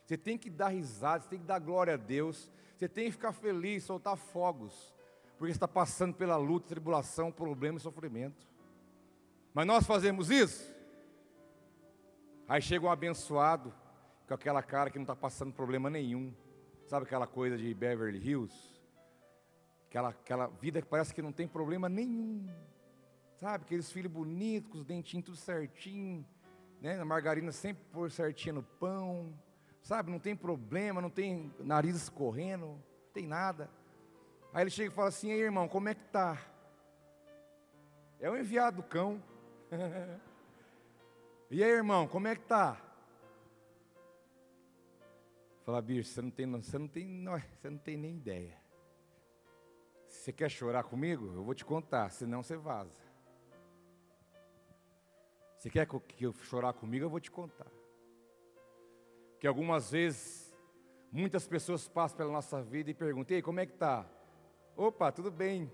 [0.03, 3.12] Você tem que dar risada, você tem que dar glória a Deus, você tem que
[3.12, 4.95] ficar feliz, soltar fogos,
[5.39, 8.47] porque está passando pela luta, tribulação, problema e sofrimento.
[9.55, 10.74] Mas nós fazemos isso.
[12.47, 13.74] Aí chega um abençoado,
[14.29, 16.35] com aquela cara que não está passando problema nenhum.
[16.87, 18.55] Sabe aquela coisa de Beverly Hills?
[19.89, 22.47] Aquela, aquela vida que parece que não tem problema nenhum.
[23.41, 26.27] Sabe, aqueles filhos bonitos, com os dentinhos tudo certinho,
[26.81, 27.01] né?
[27.01, 29.33] A margarina sempre por certinha no pão
[29.87, 32.82] sabe, não tem problema, não tem nariz escorrendo, não
[33.14, 33.70] tem nada.
[34.53, 36.45] Aí ele chega e fala assim: Ei, irmão, como é que tá?
[38.18, 39.22] É o enviado do cão.
[41.51, 42.82] e aí, irmão, como é que tá?
[45.64, 48.61] Fala, bicho, você não tem, você não tem, não, você não tem nem ideia.
[50.09, 51.26] Você quer chorar comigo?
[51.32, 53.03] Eu vou te contar, senão você vaza.
[55.59, 57.05] Você quer que eu chorar comigo?
[57.05, 57.76] Eu vou te contar.
[59.39, 60.55] Que algumas vezes,
[61.12, 64.07] muitas pessoas passam pela nossa vida e perguntam: Ei, como é que tá?
[64.76, 65.70] Opa, tudo bem.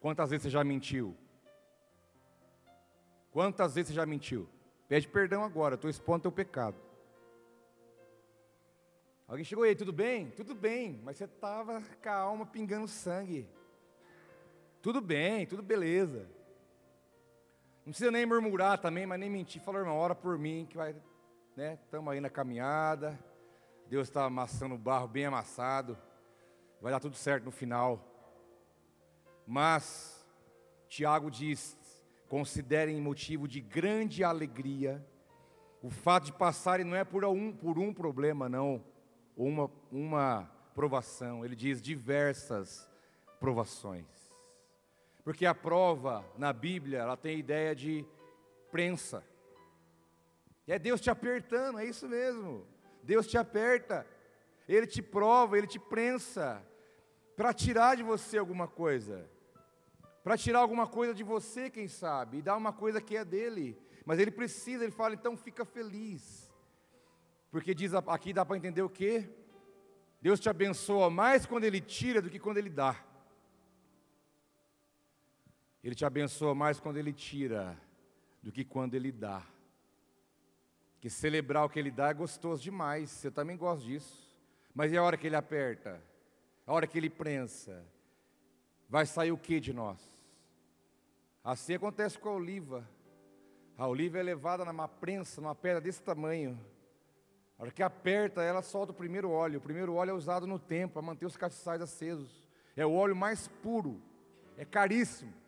[0.00, 1.16] Quantas vezes você já mentiu?
[3.30, 4.48] Quantas vezes você já mentiu?
[4.86, 6.76] Pede perdão agora, estou expondo teu pecado.
[9.26, 10.30] Alguém chegou aí, tudo bem?
[10.30, 13.48] Tudo bem, mas você estava com a alma pingando sangue.
[14.82, 16.28] Tudo bem, tudo beleza.
[17.84, 19.60] Não precisa nem murmurar também, mas nem mentir.
[19.62, 20.94] Falou, irmão, ora por mim, que vai,
[21.56, 21.78] né?
[21.84, 23.18] Estamos aí na caminhada.
[23.88, 25.98] Deus está amassando o barro bem amassado.
[26.80, 28.02] Vai dar tudo certo no final.
[29.46, 30.26] Mas,
[30.88, 31.76] Tiago diz:
[32.28, 35.04] considerem motivo de grande alegria
[35.84, 38.82] o fato de passarem não é por um, por um problema, não,
[39.36, 41.44] uma, uma provação.
[41.44, 42.90] Ele diz diversas
[43.38, 44.23] provações.
[45.24, 48.04] Porque a prova na Bíblia, ela tem a ideia de
[48.70, 49.24] prensa.
[50.66, 52.66] E é Deus te apertando, é isso mesmo.
[53.02, 54.06] Deus te aperta.
[54.68, 56.62] Ele te prova, ele te prensa
[57.36, 59.28] para tirar de você alguma coisa.
[60.22, 63.78] Para tirar alguma coisa de você, quem sabe, e dar uma coisa que é dele.
[64.04, 66.50] Mas ele precisa, ele fala, então fica feliz.
[67.50, 69.28] Porque diz aqui dá para entender o quê?
[70.20, 72.96] Deus te abençoa mais quando ele tira do que quando ele dá.
[75.84, 77.78] Ele te abençoa mais quando Ele tira
[78.42, 79.42] do que quando Ele dá.
[80.98, 84.34] Que celebrar o que Ele dá é gostoso demais, eu também gosto disso.
[84.74, 86.02] Mas e a hora que Ele aperta?
[86.66, 87.84] A hora que Ele prensa?
[88.88, 90.00] Vai sair o que de nós?
[91.44, 92.88] Assim acontece com a oliva.
[93.76, 96.58] A oliva é levada numa prensa, numa pedra desse tamanho.
[97.58, 99.58] A hora que aperta, ela solta o primeiro óleo.
[99.58, 102.48] O primeiro óleo é usado no templo para manter os castiçais acesos.
[102.74, 104.00] É o óleo mais puro,
[104.56, 105.43] é caríssimo.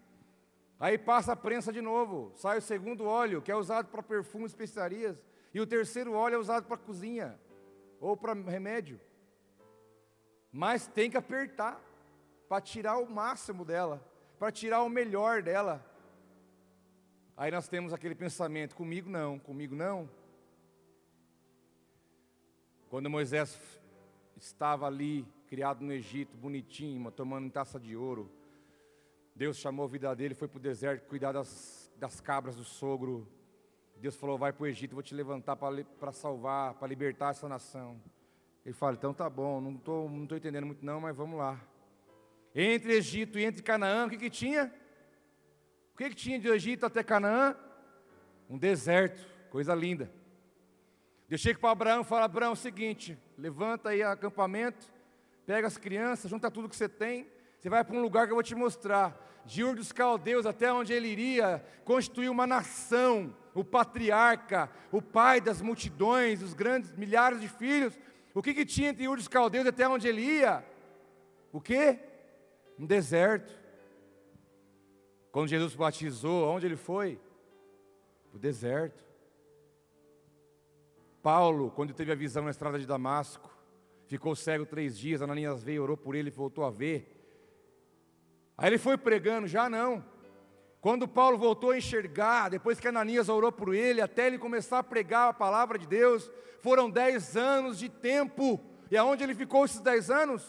[0.78, 4.44] Aí passa a prensa de novo, sai o segundo óleo, que é usado para perfume
[4.44, 5.16] e especiarias,
[5.54, 7.38] e o terceiro óleo é usado para cozinha
[7.98, 9.00] ou para remédio.
[10.52, 11.80] Mas tem que apertar
[12.48, 14.04] para tirar o máximo dela,
[14.38, 15.84] para tirar o melhor dela.
[17.36, 20.08] Aí nós temos aquele pensamento: comigo não, comigo não.
[22.88, 23.58] Quando Moisés
[24.36, 28.30] estava ali, criado no Egito, bonitinho, tomando taça de ouro,
[29.36, 33.28] Deus chamou a vida dele, foi para o deserto cuidar das, das cabras do sogro.
[33.96, 38.00] Deus falou: Vai para o Egito, vou te levantar para salvar, para libertar essa nação.
[38.64, 41.60] Ele fala: Então tá bom, não estou não tô entendendo muito, não, mas vamos lá.
[42.54, 44.72] Entre Egito e entre Canaã, o que, que tinha?
[45.92, 47.54] O que, que tinha de Egito até Canaã?
[48.48, 50.10] Um deserto, coisa linda.
[51.28, 54.90] Deus chega para Abraão fala: Abraão, é o seguinte, levanta aí acampamento,
[55.44, 57.26] pega as crianças, junta tudo que você tem,
[57.58, 60.72] você vai para um lugar que eu vou te mostrar de Ur dos Caldeus até
[60.72, 67.40] onde ele iria constituir uma nação, o patriarca, o pai das multidões, os grandes milhares
[67.40, 67.98] de filhos.
[68.34, 70.64] O que, que tinha entre Ur dos Caldeus até onde ele ia?
[71.52, 71.98] O que?
[72.78, 73.54] Um deserto.
[75.30, 77.20] Quando Jesus batizou, aonde ele foi?
[78.34, 79.04] O deserto.
[81.22, 83.50] Paulo, quando teve a visão na estrada de Damasco,
[84.06, 87.15] ficou cego três dias, Ananias veio, orou por ele e voltou a ver.
[88.56, 90.04] Aí ele foi pregando, já não.
[90.80, 94.84] Quando Paulo voltou a enxergar, depois que Ananias orou por ele, até ele começar a
[94.84, 96.30] pregar a palavra de Deus,
[96.62, 98.60] foram dez anos de tempo.
[98.90, 100.46] E aonde ele ficou esses dez anos?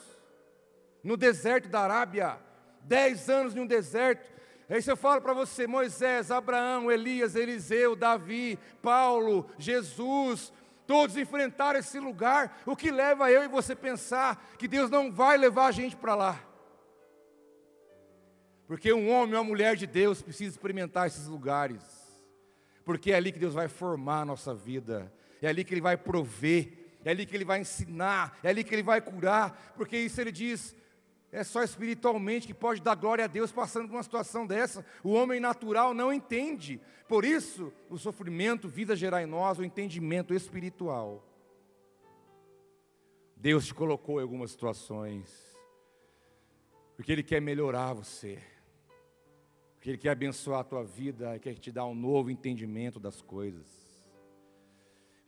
[1.03, 2.37] No deserto da Arábia.
[2.83, 4.31] Dez anos um deserto.
[4.69, 10.53] Aí você fala para você, Moisés, Abraão, Elias, Eliseu, Davi, Paulo, Jesus,
[10.85, 12.61] todos enfrentaram esse lugar.
[12.65, 16.15] O que leva eu e você pensar que Deus não vai levar a gente para
[16.15, 16.46] lá?
[18.67, 21.81] Porque um homem ou uma mulher de Deus precisa experimentar esses lugares.
[22.83, 25.11] Porque é ali que Deus vai formar a nossa vida.
[25.41, 26.99] É ali que Ele vai prover.
[27.05, 28.37] É ali que Ele vai ensinar.
[28.43, 29.73] É ali que Ele vai curar.
[29.77, 30.75] Porque isso Ele diz,
[31.31, 34.85] é só espiritualmente que pode dar glória a Deus passando por uma situação dessa.
[35.01, 36.81] O homem natural não entende.
[37.07, 41.23] Por isso, o sofrimento visa gerar em nós o entendimento espiritual.
[43.33, 45.57] Deus te colocou em algumas situações,
[46.97, 48.41] porque Ele quer melhorar você
[49.87, 53.65] que Ele quer abençoar a tua vida, quer te dar um novo entendimento das coisas,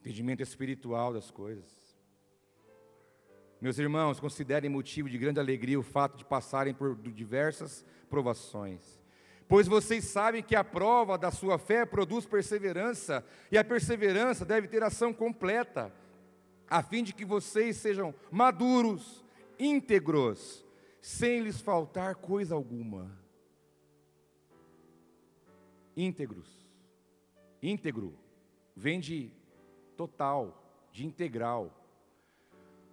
[0.01, 1.97] entendimento espiritual das coisas.
[3.62, 8.99] Meus irmãos, considerem motivo de grande alegria o fato de passarem por diversas provações,
[9.47, 14.68] pois vocês sabem que a prova da sua fé produz perseverança, e a perseverança deve
[14.68, 15.89] ter ação completa,
[16.70, 19.24] a fim de que vocês sejam maduros,
[19.57, 20.66] íntegros,
[20.99, 23.18] sem lhes faltar coisa alguma.
[26.00, 26.47] Íntegros.
[27.62, 28.18] Íntegro
[28.74, 29.34] vem de
[29.97, 31.76] total, de integral.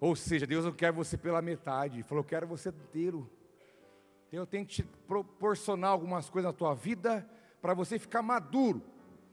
[0.01, 3.31] Ou seja, Deus não quer você pela metade, Ele falou: Eu quero você inteiro.
[4.27, 7.25] Então, eu tenho que te proporcionar algumas coisas na tua vida
[7.63, 8.83] para você ficar maduro,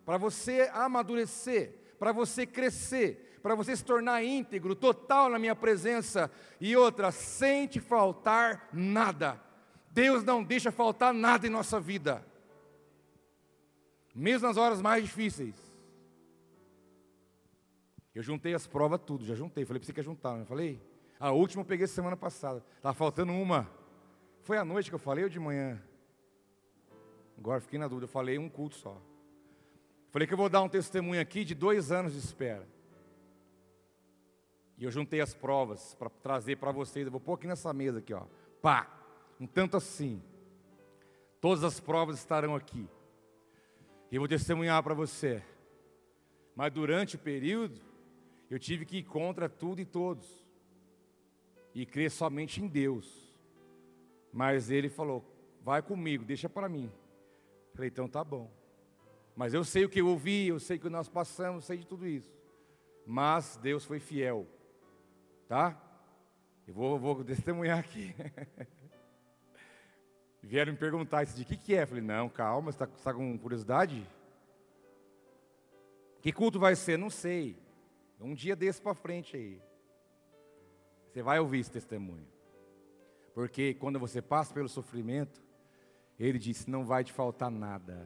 [0.05, 6.31] para você amadurecer, para você crescer, para você se tornar íntegro, total na minha presença.
[6.61, 9.41] E outra, sem te faltar nada.
[9.89, 12.23] Deus não deixa faltar nada em nossa vida,
[14.13, 15.55] mesmo nas horas mais difíceis.
[18.13, 19.65] Eu juntei as provas tudo, já juntei.
[19.65, 20.79] Falei para você que ia juntar, não falei?
[21.19, 22.63] A última eu peguei semana passada.
[22.77, 23.67] Estava faltando uma.
[24.41, 25.81] Foi à noite que eu falei ou de manhã?
[27.37, 28.05] Agora fiquei na dúvida.
[28.05, 29.01] Eu falei um culto só.
[30.11, 32.67] Falei que eu vou dar um testemunho aqui de dois anos de espera.
[34.77, 37.05] E eu juntei as provas para trazer para vocês.
[37.05, 38.25] Eu vou pôr aqui nessa mesa aqui, ó.
[38.61, 38.87] Pá!
[39.39, 40.21] Um tanto assim.
[41.41, 42.87] Todas as provas estarão aqui.
[44.13, 45.41] E eu vou testemunhar para você.
[46.55, 47.81] Mas durante o período,
[48.47, 50.45] eu tive que ir contra tudo e todos.
[51.73, 53.35] E crer somente em Deus.
[54.31, 55.25] Mas ele falou:
[55.63, 56.91] vai comigo, deixa para mim.
[57.73, 58.51] Falei, então tá bom.
[59.35, 61.87] Mas eu sei o que eu ouvi, eu sei o que nós passamos, sei de
[61.87, 62.31] tudo isso.
[63.07, 64.45] Mas Deus foi fiel.
[65.47, 65.75] Tá?
[66.67, 68.13] Eu vou, vou testemunhar aqui.
[70.43, 71.85] Vieram me perguntar isso de que, que é.
[71.85, 74.05] Falei, não, calma, você está tá com curiosidade?
[76.21, 76.97] Que culto vai ser?
[76.97, 77.57] Não sei.
[78.19, 79.61] Um dia desse para frente aí.
[81.07, 82.27] Você vai ouvir esse testemunho.
[83.33, 85.41] Porque quando você passa pelo sofrimento,
[86.19, 88.05] ele disse: não vai te faltar nada.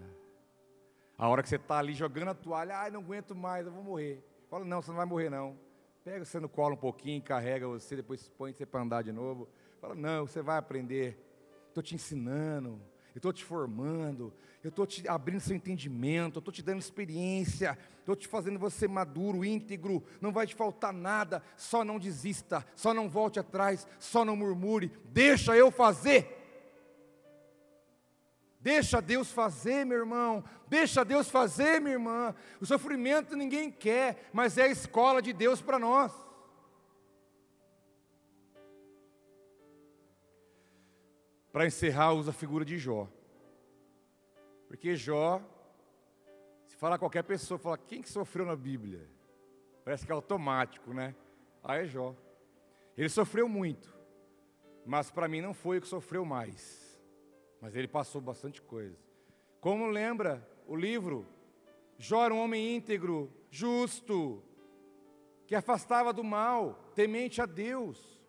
[1.17, 3.83] A hora que você está ali jogando a toalha, ai, não aguento mais, eu vou
[3.83, 4.23] morrer.
[4.49, 5.57] Fala, não, você não vai morrer não.
[6.03, 9.49] Pega você no colo um pouquinho, carrega você, depois põe você para andar de novo.
[9.81, 11.26] Fala, não, você vai aprender.
[11.77, 12.81] Estou te ensinando,
[13.13, 17.77] eu estou te formando, eu estou te abrindo seu entendimento, eu estou te dando experiência,
[17.99, 22.95] estou te fazendo você maduro, íntegro, não vai te faltar nada, só não desista, só
[22.95, 26.35] não volte atrás, só não murmure, deixa eu fazer.
[28.59, 30.43] Deixa Deus fazer, meu irmão.
[30.67, 32.33] Deixa Deus fazer, minha irmã.
[32.59, 36.11] O sofrimento ninguém quer, mas é a escola de Deus para nós.
[41.57, 43.07] Para encerrar, usa a figura de Jó.
[44.67, 45.41] Porque Jó,
[46.67, 49.09] se falar qualquer pessoa, fala, quem que sofreu na Bíblia?
[49.83, 51.15] Parece que é automático, né?
[51.63, 52.15] Ah, é Jó.
[52.95, 53.91] Ele sofreu muito,
[54.85, 57.01] mas para mim não foi o que sofreu mais.
[57.59, 58.95] Mas ele passou bastante coisa.
[59.59, 61.25] Como lembra o livro?
[61.97, 64.43] Jó era um homem íntegro, justo,
[65.47, 68.21] que afastava do mal, temente a Deus.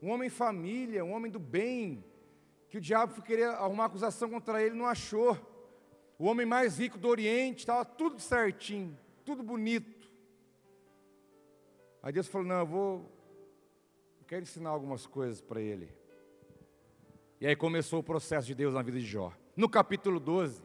[0.00, 2.02] Um homem família, um homem do bem,
[2.74, 5.38] que o diabo queria arrumar acusação contra ele, não achou.
[6.18, 10.10] O homem mais rico do Oriente, estava tudo certinho, tudo bonito.
[12.02, 13.12] Aí Deus falou: Não, eu vou,
[14.18, 15.88] eu quero ensinar algumas coisas para ele.
[17.40, 19.32] E aí começou o processo de Deus na vida de Jó.
[19.56, 20.60] No capítulo 12,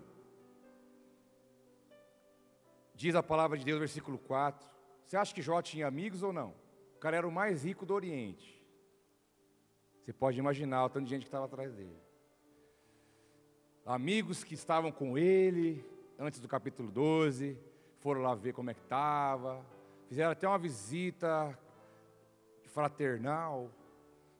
[2.95, 4.67] diz a palavra de Deus, versículo 4.
[5.05, 6.55] Você acha que Jó tinha amigos ou não?
[6.95, 8.58] O cara era o mais rico do Oriente.
[10.03, 11.95] Você pode imaginar o tanto de gente que estava atrás dele.
[13.85, 15.85] Amigos que estavam com ele
[16.17, 17.57] antes do capítulo 12,
[17.99, 19.65] foram lá ver como é que estava,
[20.07, 21.57] fizeram até uma visita
[22.65, 23.71] fraternal.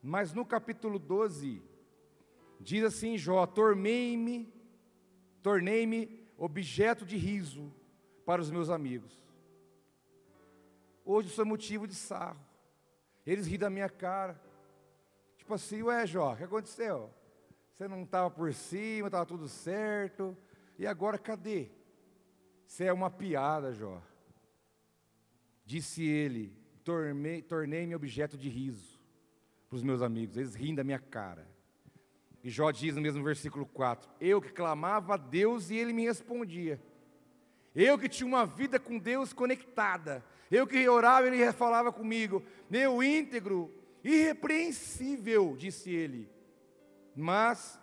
[0.01, 1.62] Mas no capítulo 12,
[2.60, 4.51] Diz assim Jó: Tornei-me,
[5.41, 7.74] tornei-me objeto de riso
[8.26, 9.24] para os meus amigos.
[11.05, 12.39] Hoje sou motivo de sarro.
[13.26, 14.39] Eles riem da minha cara.
[15.50, 17.12] Tipo assim, ué, Jó, o que aconteceu?
[17.74, 20.38] Você não estava por cima, estava tudo certo.
[20.78, 21.72] E agora cadê?
[22.68, 24.00] Você é uma piada, Jó.
[25.66, 26.56] Disse ele:
[27.47, 29.02] tornei-me objeto de riso
[29.68, 30.38] para os meus amigos.
[30.38, 31.47] Eles riem da minha cara.
[32.43, 36.06] E Jó diz no mesmo versículo 4: Eu que clamava a Deus e ele me
[36.06, 36.80] respondia.
[37.74, 40.24] Eu que tinha uma vida com Deus conectada.
[40.52, 42.43] Eu que orava e ele falava comigo.
[42.70, 46.30] Meu íntegro, irrepreensível, disse ele.
[47.16, 47.80] Mas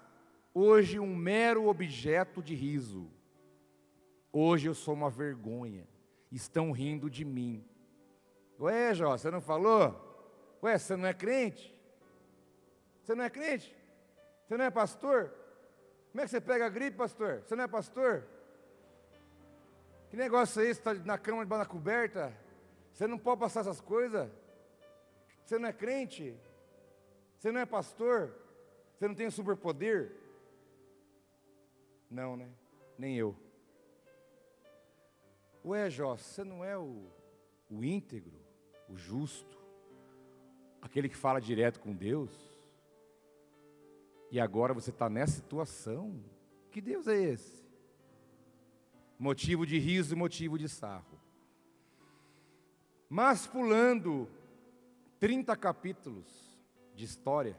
[0.54, 3.10] hoje um mero objeto de riso.
[4.32, 5.86] Hoje eu sou uma vergonha.
[6.30, 7.64] Estão rindo de mim.
[8.58, 10.58] Ué, Jó, você não falou?
[10.62, 11.74] Ué, você não é crente?
[13.02, 13.74] Você não é crente?
[14.46, 15.32] Você não é pastor?
[16.10, 17.42] Como é que você pega a gripe, pastor?
[17.42, 18.26] Você não é pastor?
[20.08, 20.80] Que negócio é esse?
[20.80, 22.32] Está na cama de na coberta?
[22.92, 24.30] Você não pode passar essas coisas?
[25.46, 26.34] Você não é crente?
[27.38, 28.34] Você não é pastor?
[28.92, 30.12] Você não tem superpoder?
[32.10, 32.50] Não, né?
[32.98, 33.36] Nem eu.
[35.64, 37.06] Ué, Jó, você não é o,
[37.70, 38.34] o íntegro,
[38.88, 39.56] o justo,
[40.82, 42.32] aquele que fala direto com Deus?
[44.32, 46.20] E agora você está nessa situação?
[46.72, 47.64] Que Deus é esse?
[49.16, 51.20] Motivo de riso, motivo de sarro.
[53.08, 54.28] Mas pulando
[55.26, 56.56] 30 capítulos
[56.94, 57.58] de história,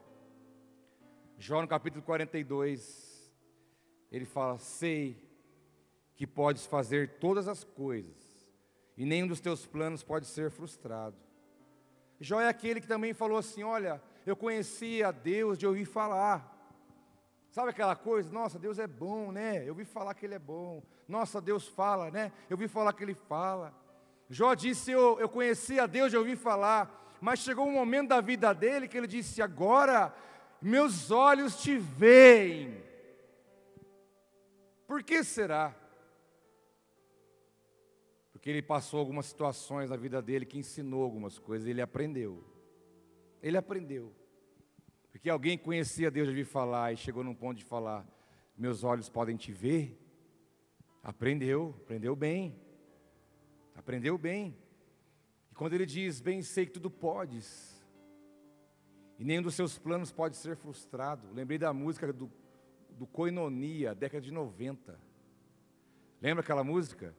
[1.36, 3.30] Jó no capítulo 42,
[4.10, 5.22] ele fala: Sei
[6.16, 8.16] que podes fazer todas as coisas,
[8.96, 11.14] e nenhum dos teus planos pode ser frustrado.
[12.18, 16.50] Jó é aquele que também falou assim: Olha, eu conhecia Deus de ouvir falar.
[17.50, 18.32] Sabe aquela coisa?
[18.32, 19.62] Nossa, Deus é bom, né?
[19.62, 20.82] Eu ouvi falar que Ele é bom.
[21.06, 22.32] Nossa, Deus fala, né?
[22.48, 23.74] Eu ouvi falar que Ele fala.
[24.30, 28.52] Jó disse: Eu, eu conhecia Deus de ouvir falar, mas chegou um momento da vida
[28.52, 30.14] dele que ele disse: Agora
[30.60, 32.82] meus olhos te veem.
[34.86, 35.76] Por que será?
[38.32, 42.44] Porque ele passou algumas situações na vida dele que ensinou algumas coisas, ele aprendeu.
[43.42, 44.14] Ele aprendeu.
[45.10, 48.06] Porque alguém conhecia Deus de ouvir falar e chegou num ponto de falar:
[48.56, 49.98] Meus olhos podem te ver.
[51.02, 52.58] Aprendeu, aprendeu bem.
[53.74, 54.56] Aprendeu bem.
[55.58, 57.84] Quando ele diz: Bem sei que tudo podes,
[59.18, 61.32] e nenhum dos seus planos pode ser frustrado.
[61.34, 62.30] Lembrei da música do,
[62.90, 64.96] do Coinonia, década de 90.
[66.22, 67.12] Lembra aquela música?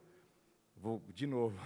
[0.73, 1.59] Vou de novo.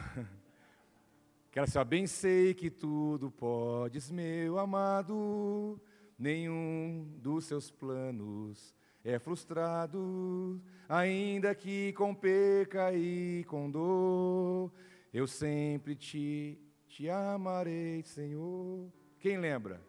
[1.51, 5.79] Quero assim, bem sei que tudo podes, meu amado,
[6.17, 10.59] nenhum dos seus planos é frustrado,
[10.89, 14.71] ainda que com peca e com dor,
[15.13, 18.91] eu sempre te, te amarei, Senhor.
[19.19, 19.79] Quem lembra?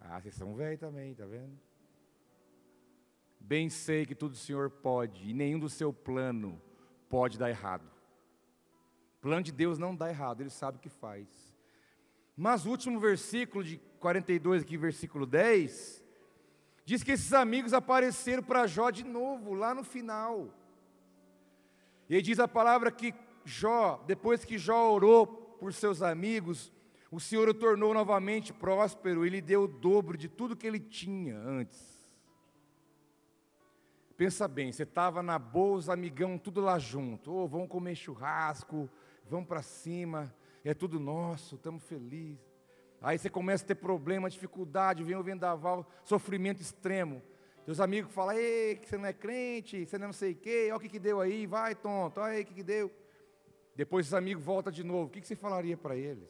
[0.00, 1.60] Ah, vocês são velhos também, tá vendo?
[3.38, 6.60] Bem sei que tudo o Senhor pode, e nenhum do seu plano
[7.08, 7.84] pode dar errado.
[9.18, 11.28] O plano de Deus não dá errado, Ele sabe o que faz.
[12.34, 16.02] Mas o último versículo de 42, aqui, versículo 10,
[16.84, 20.48] diz que esses amigos apareceram para Jó de novo, lá no final.
[22.08, 23.14] E diz a palavra que
[23.44, 26.72] Jó, depois que Jó orou por seus amigos,
[27.10, 30.80] o Senhor o tornou novamente próspero e lhe deu o dobro de tudo que ele
[30.80, 31.92] tinha antes.
[34.16, 37.32] Pensa bem, você estava na boa, os amigão tudo lá junto.
[37.32, 38.88] Oh, vamos comer churrasco,
[39.28, 40.34] vamos para cima,
[40.64, 42.38] é tudo nosso, estamos felizes.
[43.00, 47.20] Aí você começa a ter problema, dificuldade, vem o vendaval, sofrimento extremo.
[47.64, 50.76] Seus amigos falam, ei, que você não é crente, você não sei o quê, olha
[50.76, 52.90] o que, que deu aí, vai tonto, olha aí o que, que deu.
[53.74, 56.28] Depois os amigos voltam de novo, o que, você falaria para eles?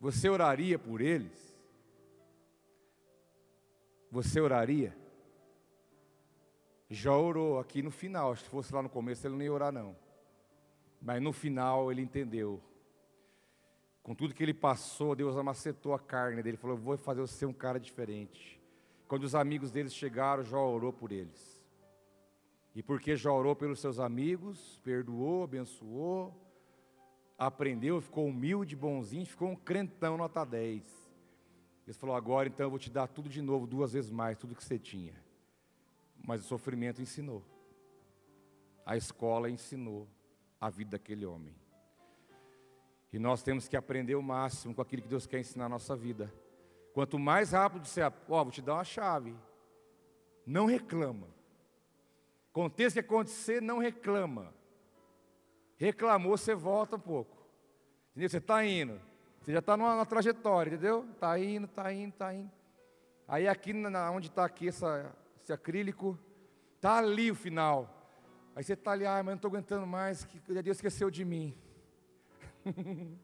[0.00, 1.54] Você oraria por eles?
[4.10, 4.96] Você oraria?
[6.88, 9.96] Já orou aqui no final, se fosse lá no começo ele não ia orar não.
[11.00, 12.60] Mas no final ele entendeu.
[14.02, 17.52] Com tudo que ele passou, Deus amacetou a carne dele, falou: "Vou fazer você um
[17.52, 18.60] cara diferente".
[19.06, 21.51] Quando os amigos deles chegaram, Jó orou por eles.
[22.74, 26.34] E porque Jó orou pelos seus amigos, perdoou, abençoou,
[27.38, 30.82] aprendeu, ficou humilde, bonzinho, ficou um crentão nota 10.
[31.86, 34.54] Ele falou: agora então eu vou te dar tudo de novo, duas vezes mais, tudo
[34.54, 35.14] que você tinha.
[36.26, 37.44] Mas o sofrimento ensinou.
[38.86, 40.08] A escola ensinou
[40.60, 41.54] a vida daquele homem.
[43.12, 45.94] E nós temos que aprender o máximo com aquilo que Deus quer ensinar na nossa
[45.94, 46.32] vida.
[46.94, 49.34] Quanto mais rápido você, ó, oh, vou te dar uma chave.
[50.46, 51.28] Não reclama.
[52.52, 54.52] Aconteça o que acontecer, não reclama.
[55.78, 57.42] Reclamou, você volta um pouco.
[58.10, 58.28] Entendeu?
[58.28, 59.00] Você está indo.
[59.40, 61.08] Você já está numa, trajetória, entendeu?
[61.14, 62.50] Está indo, está indo, está indo.
[63.26, 66.18] Aí aqui na, onde está aqui essa, esse acrílico,
[66.76, 67.88] está ali o final.
[68.54, 71.56] Aí você está ali, ah, mas não estou aguentando mais, que Deus esqueceu de mim.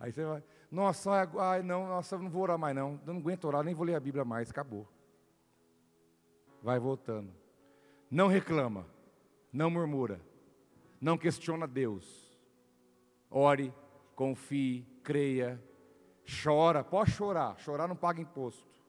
[0.00, 2.98] Aí você vai, nossa, ai, não, nossa, não vou orar mais não.
[3.04, 4.88] Não aguento orar, nem vou ler a Bíblia mais, acabou.
[6.62, 7.43] Vai voltando.
[8.10, 8.86] Não reclama,
[9.52, 10.20] não murmura
[11.04, 12.34] não questiona Deus.
[13.30, 13.74] Ore,
[14.16, 15.62] confie, creia,
[16.42, 18.80] chora, pode chorar, chorar não paga imposto.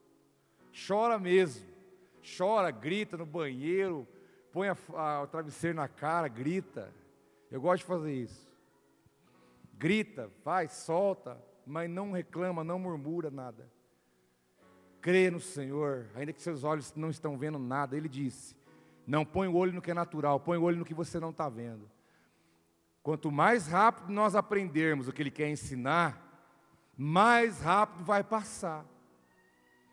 [0.88, 1.68] Chora mesmo,
[2.38, 4.08] chora, grita no banheiro,
[4.54, 6.90] põe a, a, o travesseiro na cara, grita.
[7.52, 8.50] Eu gosto de fazer isso.
[9.74, 13.70] Grita, vai, solta, mas não reclama, não murmura nada.
[15.02, 18.56] Crê no Senhor, ainda que seus olhos não estão vendo nada, Ele disse:
[19.06, 21.30] não põe o olho no que é natural, põe o olho no que você não
[21.30, 21.90] está vendo.
[23.04, 26.22] Quanto mais rápido nós aprendermos o que Ele quer ensinar,
[26.98, 28.86] mais rápido vai passar.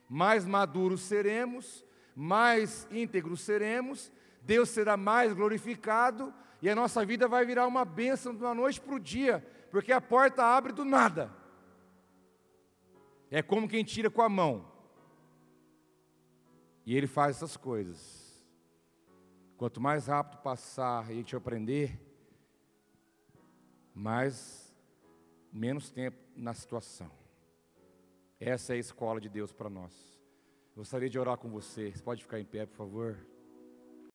[0.08, 1.84] mais maduros seremos,
[2.14, 8.34] mais íntegros seremos, Deus será mais glorificado e a nossa vida vai virar uma bênção
[8.34, 11.32] de uma noite para o dia, porque a porta abre do nada.
[13.30, 14.70] É como quem tira com a mão.
[16.84, 18.21] E ele faz essas coisas.
[19.62, 21.96] Quanto mais rápido passar e a gente aprender,
[23.94, 24.74] mais
[25.52, 27.08] menos tempo na situação.
[28.40, 30.20] Essa é a escola de Deus para nós.
[30.74, 31.92] Gostaria de orar com você.
[31.92, 33.16] Você pode ficar em pé, por favor?